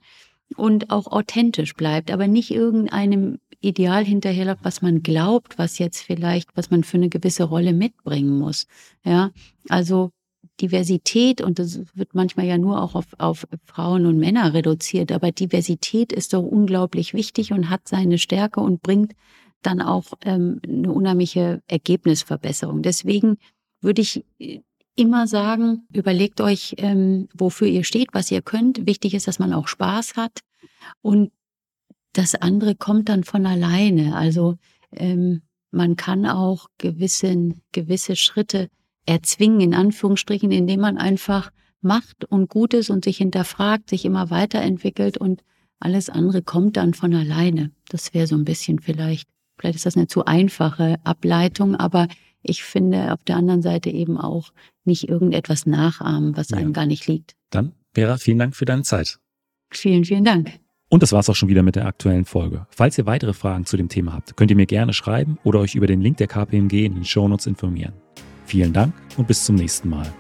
und 0.56 0.90
auch 0.90 1.06
authentisch 1.06 1.74
bleibt, 1.74 2.10
aber 2.10 2.26
nicht 2.28 2.50
irgendeinem 2.50 3.38
Ideal 3.60 4.04
hinterherläuft, 4.04 4.64
was 4.64 4.82
man 4.82 5.02
glaubt, 5.02 5.58
was 5.58 5.78
jetzt 5.78 6.02
vielleicht, 6.02 6.56
was 6.56 6.70
man 6.70 6.84
für 6.84 6.98
eine 6.98 7.08
gewisse 7.08 7.44
Rolle 7.44 7.72
mitbringen 7.72 8.38
muss. 8.38 8.66
Ja, 9.04 9.30
also 9.68 10.10
Diversität, 10.60 11.40
und 11.40 11.58
das 11.58 11.80
wird 11.94 12.14
manchmal 12.14 12.46
ja 12.46 12.58
nur 12.58 12.82
auch 12.82 12.94
auf, 12.94 13.06
auf 13.18 13.46
Frauen 13.64 14.06
und 14.06 14.18
Männer 14.18 14.54
reduziert, 14.54 15.10
aber 15.10 15.32
Diversität 15.32 16.12
ist 16.12 16.32
doch 16.32 16.42
unglaublich 16.42 17.14
wichtig 17.14 17.52
und 17.52 17.70
hat 17.70 17.88
seine 17.88 18.18
Stärke 18.18 18.60
und 18.60 18.82
bringt 18.82 19.14
dann 19.62 19.80
auch 19.80 20.12
ähm, 20.24 20.60
eine 20.66 20.92
unheimliche 20.92 21.62
Ergebnisverbesserung. 21.66 22.82
Deswegen 22.82 23.38
würde 23.80 24.02
ich 24.02 24.24
immer 24.96 25.26
sagen, 25.26 25.86
überlegt 25.92 26.40
euch, 26.40 26.74
ähm, 26.78 27.28
wofür 27.34 27.66
ihr 27.66 27.84
steht, 27.84 28.08
was 28.12 28.30
ihr 28.30 28.42
könnt. 28.42 28.86
Wichtig 28.86 29.14
ist, 29.14 29.26
dass 29.26 29.38
man 29.38 29.52
auch 29.52 29.68
Spaß 29.68 30.16
hat. 30.16 30.40
Und 31.02 31.32
das 32.12 32.34
andere 32.34 32.74
kommt 32.74 33.08
dann 33.08 33.24
von 33.24 33.46
alleine. 33.46 34.16
Also 34.16 34.56
ähm, 34.92 35.42
man 35.70 35.96
kann 35.96 36.26
auch 36.26 36.68
gewissen, 36.78 37.62
gewisse 37.72 38.16
Schritte 38.16 38.68
erzwingen, 39.06 39.60
in 39.60 39.74
Anführungsstrichen, 39.74 40.52
indem 40.52 40.80
man 40.80 40.96
einfach 40.96 41.50
macht 41.80 42.24
und 42.24 42.48
Gutes 42.48 42.88
und 42.88 43.04
sich 43.04 43.18
hinterfragt, 43.18 43.90
sich 43.90 44.04
immer 44.04 44.30
weiterentwickelt 44.30 45.18
und 45.18 45.42
alles 45.80 46.08
andere 46.08 46.42
kommt 46.42 46.76
dann 46.76 46.94
von 46.94 47.14
alleine. 47.14 47.70
Das 47.88 48.14
wäre 48.14 48.26
so 48.26 48.36
ein 48.36 48.44
bisschen 48.44 48.78
vielleicht, 48.78 49.28
vielleicht 49.58 49.76
ist 49.76 49.86
das 49.86 49.96
eine 49.96 50.06
zu 50.06 50.24
einfache 50.24 50.96
Ableitung, 51.04 51.76
aber 51.76 52.08
ich 52.44 52.62
finde 52.62 53.12
auf 53.12 53.24
der 53.24 53.36
anderen 53.36 53.62
Seite 53.62 53.90
eben 53.90 54.18
auch 54.18 54.52
nicht 54.84 55.08
irgendetwas 55.08 55.66
nachahmen, 55.66 56.36
was 56.36 56.50
ja. 56.50 56.58
einem 56.58 56.72
gar 56.72 56.86
nicht 56.86 57.06
liegt. 57.06 57.34
Dann, 57.50 57.72
Vera, 57.94 58.16
vielen 58.18 58.38
Dank 58.38 58.54
für 58.54 58.64
deine 58.64 58.82
Zeit. 58.82 59.18
Vielen, 59.70 60.04
vielen 60.04 60.24
Dank. 60.24 60.52
Und 60.90 61.02
das 61.02 61.12
war's 61.12 61.28
auch 61.28 61.34
schon 61.34 61.48
wieder 61.48 61.62
mit 61.62 61.76
der 61.76 61.86
aktuellen 61.86 62.24
Folge. 62.24 62.66
Falls 62.70 62.98
ihr 62.98 63.06
weitere 63.06 63.32
Fragen 63.32 63.64
zu 63.64 63.76
dem 63.76 63.88
Thema 63.88 64.12
habt, 64.12 64.36
könnt 64.36 64.50
ihr 64.50 64.56
mir 64.56 64.66
gerne 64.66 64.92
schreiben 64.92 65.38
oder 65.42 65.60
euch 65.60 65.74
über 65.74 65.86
den 65.86 66.00
Link 66.00 66.18
der 66.18 66.28
KPMG 66.28 66.84
in 66.84 66.94
den 66.94 67.04
Shownotes 67.04 67.46
informieren. 67.46 67.94
Vielen 68.46 68.72
Dank 68.72 68.94
und 69.16 69.26
bis 69.26 69.44
zum 69.44 69.56
nächsten 69.56 69.88
Mal. 69.88 70.12